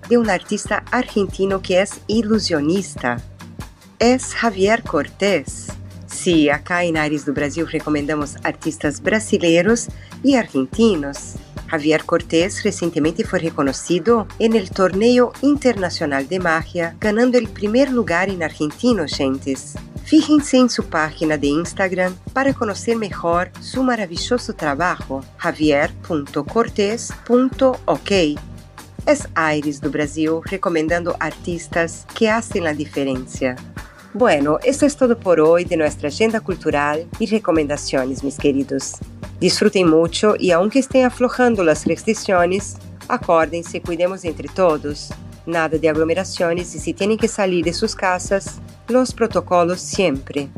[0.08, 3.18] de un artista argentino que es ilusionista.
[3.98, 5.75] Es Javier Cortés.
[6.16, 9.88] Sí, acá en Aires do Brasil recomendamos artistas brasileiros
[10.24, 11.34] y argentinos.
[11.68, 18.30] Javier Cortés recientemente fue reconocido en el Torneo Internacional de Magia, ganando el primer lugar
[18.30, 19.74] en argentino, gentes.
[20.04, 28.10] Fíjense en su página de Instagram para conocer mejor su maravilloso trabajo, javier.cortés.ok.
[29.04, 33.54] Es Aires do Brasil recomendando artistas que hacen la diferencia.
[34.18, 38.94] Bueno, esto es todo por hoy de nuestra agenda cultural y recomendaciones, mis queridos.
[39.40, 42.78] Disfruten mucho y aunque estén aflojando las restricciones,
[43.08, 45.10] acórdense, cuidemos entre todos.
[45.44, 50.48] Nada de aglomeraciones y si tienen que salir de sus casas, los protocolos siempre.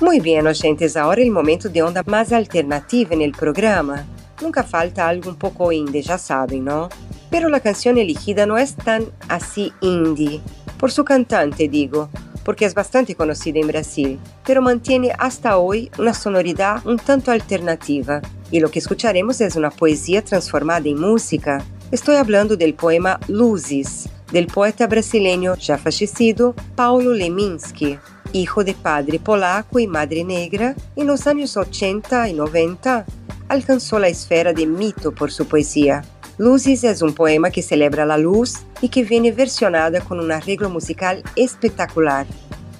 [0.00, 4.06] Muy bien, oyentes, ahora el momento de onda más alternativa en el programa.
[4.40, 6.90] Nunca falta algo un poco indie, ya saben, ¿no?
[7.28, 10.40] Pero la canción elegida no es tan así indie,
[10.78, 12.08] por su cantante, digo,
[12.44, 18.20] porque es bastante conocida en Brasil, pero mantiene hasta hoy una sonoridad un tanto alternativa.
[18.50, 21.64] Y lo que escucharemos es una poesía transformada en música.
[21.90, 27.98] Estoy hablando del poema Luzes, del poeta brasileño ya fallecido Paulo Leminski,
[28.32, 33.06] hijo de padre polaco y madre negra, en los años 80 y 90
[33.48, 36.02] alcanzó la esfera de mito por su poesía.
[36.36, 40.68] Luzes es un poema que celebra la luz y que viene versionada con un arreglo
[40.68, 42.26] musical espectacular.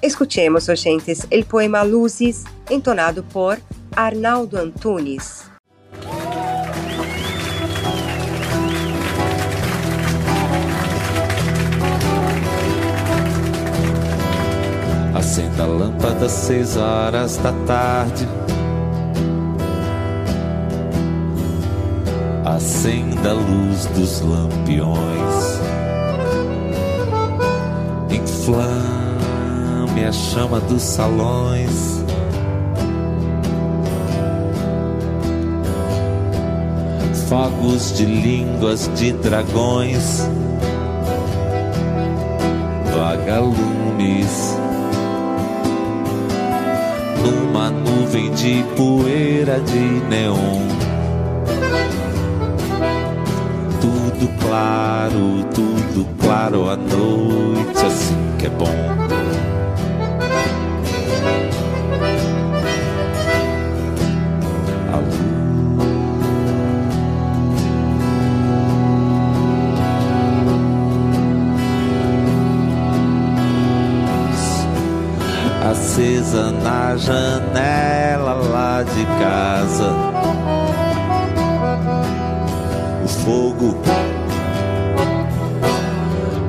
[0.01, 3.57] Escuchemos, oyentes, el poema Luzes, entonado por
[3.95, 5.45] Arnaldo Antunes.
[15.13, 18.44] Acenda a lâmpada às seis horas da tarde.
[22.45, 25.59] Acenda a luz dos lampiões.
[28.11, 32.05] Inflame a chama dos salões.
[37.27, 40.29] Fogos de línguas de dragões.
[42.95, 44.55] Vagalumes
[47.23, 50.84] numa nuvem de poeira de neon.
[54.17, 58.65] Tudo claro, tudo claro à noite, assim que é bom.
[75.65, 79.93] A acesa na janela lá de casa.
[83.05, 83.77] O fogo,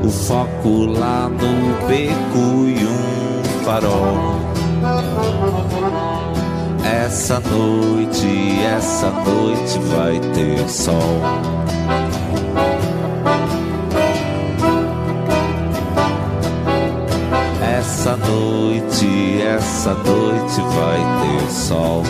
[0.02, 4.40] o foco lá no beco e um farol.
[6.82, 11.20] Essa noite, essa noite vai ter sol.
[17.78, 22.02] Essa noite, essa noite vai ter sol.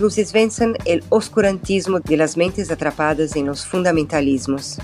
[0.00, 4.78] Que luces venzan el oscurantismo de las mentes atrapadas en los fundamentalismos.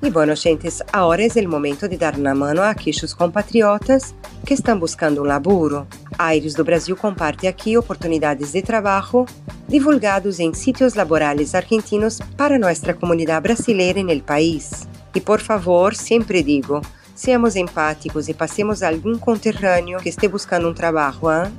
[0.00, 4.14] E bueno, gentes, agora é o momento de dar na mano a aqueles compatriotas
[4.46, 5.84] que estão buscando um laburo.
[6.16, 9.26] Aires do Brasil comparte aqui oportunidades de trabalho
[9.68, 14.86] divulgados em sítios laborais argentinos para nossa comunidade brasileira no país.
[15.12, 16.80] E por favor, sempre digo,
[17.16, 21.52] seamos empáticos e passemos a algum conterrâneo que esteja buscando um trabalho, hein?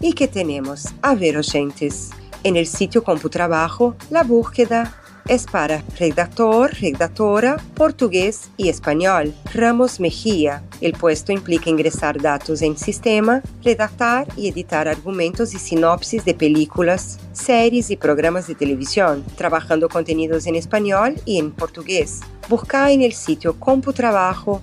[0.00, 0.86] ¿Y qué tenemos?
[1.02, 2.10] A ver, oyentes.
[2.46, 4.94] En el sitio CompuTrabajo, la búsqueda
[5.26, 9.34] es para redactor, redactora, portugués y español.
[9.52, 10.62] Ramos Mejía.
[10.80, 17.18] El puesto implica ingresar datos en sistema, redactar y editar argumentos y sinopsis de películas,
[17.32, 22.20] series y programas de televisión, trabajando contenidos en español y en portugués.
[22.48, 24.62] Busca en el sitio CompuTrabajo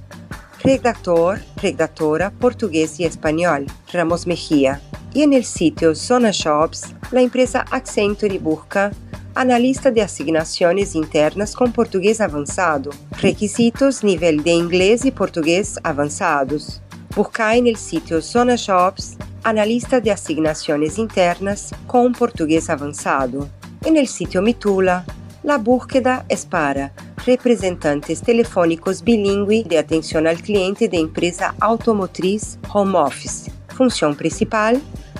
[0.63, 4.79] redactor, redactora portugués y español, Ramos Mejía.
[5.15, 8.91] Y en el Zona Shops, la empresa Accenture busca
[9.35, 16.81] analista de asignações internas com português avançado, requisitos nível de inglês e português avançados.
[17.15, 23.47] Buscar no sítio Zona Shops analista de asignações internas com português avançado.
[23.85, 25.05] No sítio Mitula,
[25.47, 32.95] a búsqueda é para representantes telefônicos bilíngue de atenção ao cliente de empresa automotriz home
[32.95, 33.49] office.
[33.75, 34.75] Função principal: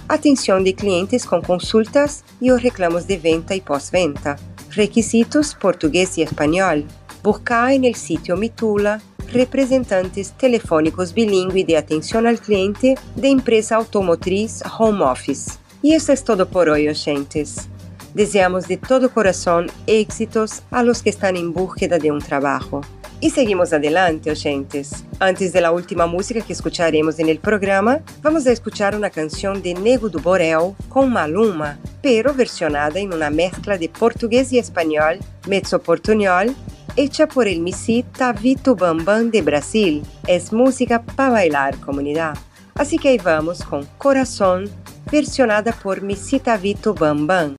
[0.08, 4.36] atenção de clientes com consultas e os reclamos de venda e pós-venda.
[4.70, 6.84] Requisitos português e espanhol.
[7.22, 15.02] Buscar no sítio Mitula representantes telefônicos bilíngue de atenção ao cliente de empresa automotriz home
[15.02, 15.60] office.
[15.84, 17.68] E isso é todo por hoje, oyentes.
[18.14, 22.82] Deseamos de todo corazón éxitos a los que están en búsqueda de un trabajo.
[23.20, 25.04] Y seguimos adelante, oyentes.
[25.18, 29.64] Antes de la última música que escucharemos en el programa, vamos a escuchar una canción
[29.64, 35.20] de Nego do Borel con Maluma, pero versionada en una mezcla de portugués y español,
[35.48, 36.54] mezzo portuñol,
[36.98, 40.04] hecha por el misita Vito Bambam de Brasil.
[40.28, 42.38] Es música para bailar, comunidad.
[42.76, 44.70] Así que ahí vamos con Corazón,
[45.12, 47.56] versionada por Misita Vito Bambam.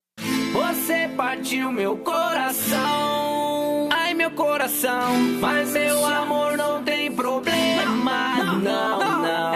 [1.45, 5.13] Partiu meu coração, ai meu coração.
[5.39, 9.53] Mas meu amor não tem problema, não, não.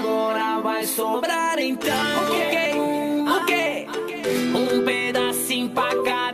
[0.00, 1.94] Agora vai sobrar então.
[2.26, 2.72] O quê?
[3.30, 3.86] O quê?
[4.52, 6.27] Um pedacinho pra cada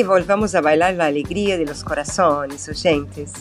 [0.00, 3.32] que volvamos a bailar la alegría de los corazones, oyentes.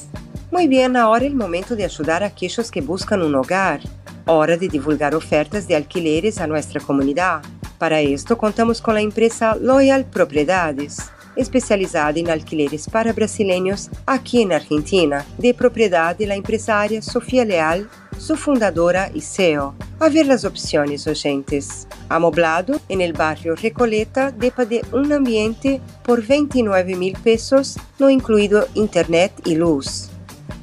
[0.52, 3.80] Muy bien, ahora el momento de ayudar a aquellos que buscan un hogar.
[4.26, 7.42] Hora de divulgar ofertas de alquileres a nuestra comunidad.
[7.78, 10.98] Para esto contamos con la empresa Loyal Propiedades,
[11.38, 17.90] especializada en alquileres para brasileños aquí en Argentina, de propiedad de la empresaria Sofía Leal,
[18.18, 19.76] su fundadora y CEO.
[20.02, 21.86] A ver las opciones, oyentes.
[22.08, 28.66] Amoblado en el barrio Recoleta depa de un ambiente por 29 mil pesos, no incluido
[28.76, 30.10] internet y luz.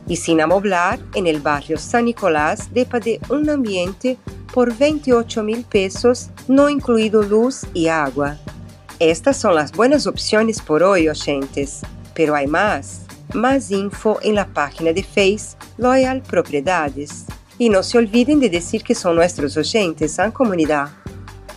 [0.09, 4.17] Y sin amoblar en el barrio San Nicolás depa de un ambiente
[4.55, 8.39] por 28 mil pesos, no incluido luz y agua.
[9.01, 11.83] Estas son las buenas opciones por hoy, oyentes.
[12.15, 13.03] Pero hay más.
[13.35, 17.27] Más info en la página de Face Loyal Propiedades.
[17.59, 20.91] Y no se olviden de decir que son nuestros oyentes, ¿ah, comunidad?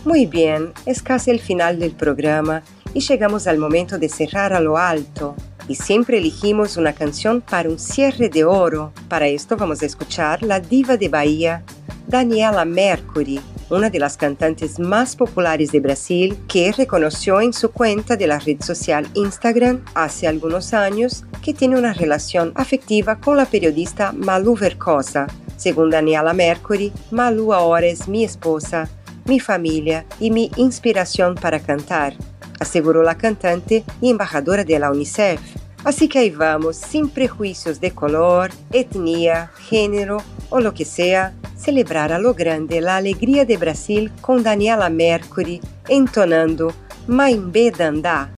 [0.04, 2.62] Muy bien, es casi el final del programa
[2.94, 5.36] y llegamos al momento de cerrar a lo alto.
[5.68, 8.92] Y siempre elegimos una canción para un cierre de oro.
[9.08, 11.64] Para esto vamos a escuchar la diva de Bahía,
[12.08, 18.16] Daniela Mercury, una de las cantantes más populares de Brasil, que reconoció en su cuenta
[18.16, 23.44] de la red social Instagram hace algunos años que tiene una relación afectiva con la
[23.44, 25.28] periodista Malu Vercosa.
[25.60, 28.88] Según Daniela Mercury, Malu ahora es mi esposa,
[29.26, 32.14] mi familia y mi inspiración para cantar,
[32.58, 35.38] aseguró la cantante y embajadora de la UNICEF.
[35.84, 42.10] Así que ahí vamos, sin prejuicios de color, etnia, género o lo que sea, celebrar
[42.10, 46.72] a lo grande la alegría de Brasil con Daniela Mercury entonando
[47.06, 48.34] Maimbé Dandá.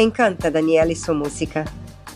[0.00, 1.62] Me encanta Daniela e sua música.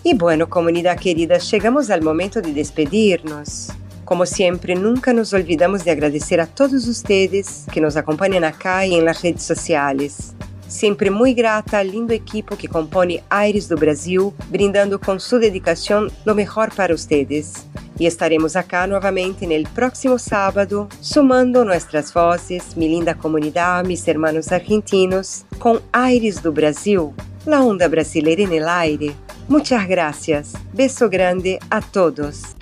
[0.03, 3.69] E bueno, comunidade querida, chegamos ao momento de despedir-nos.
[4.07, 9.03] Como sempre, nunca nos olvidamos de agradecer a todos ustedes que nos acompanham acá e
[9.03, 10.35] nas redes sociais.
[10.67, 16.09] Sempre muito grata ao lindo equipo que compõe Aires do Brasil, brindando com sua dedicação
[16.25, 17.67] lo melhor para ustedes.
[18.01, 24.51] E estaremos acá novamente no próximo sábado, sumando nossas vozes, mi linda comunidade, mis hermanos
[24.51, 27.15] argentinos, com Aires do Brasil,
[27.47, 29.13] la onda brasileira en el aire.
[29.49, 30.53] Muchas gracias.
[30.73, 32.57] Beso grande a todos.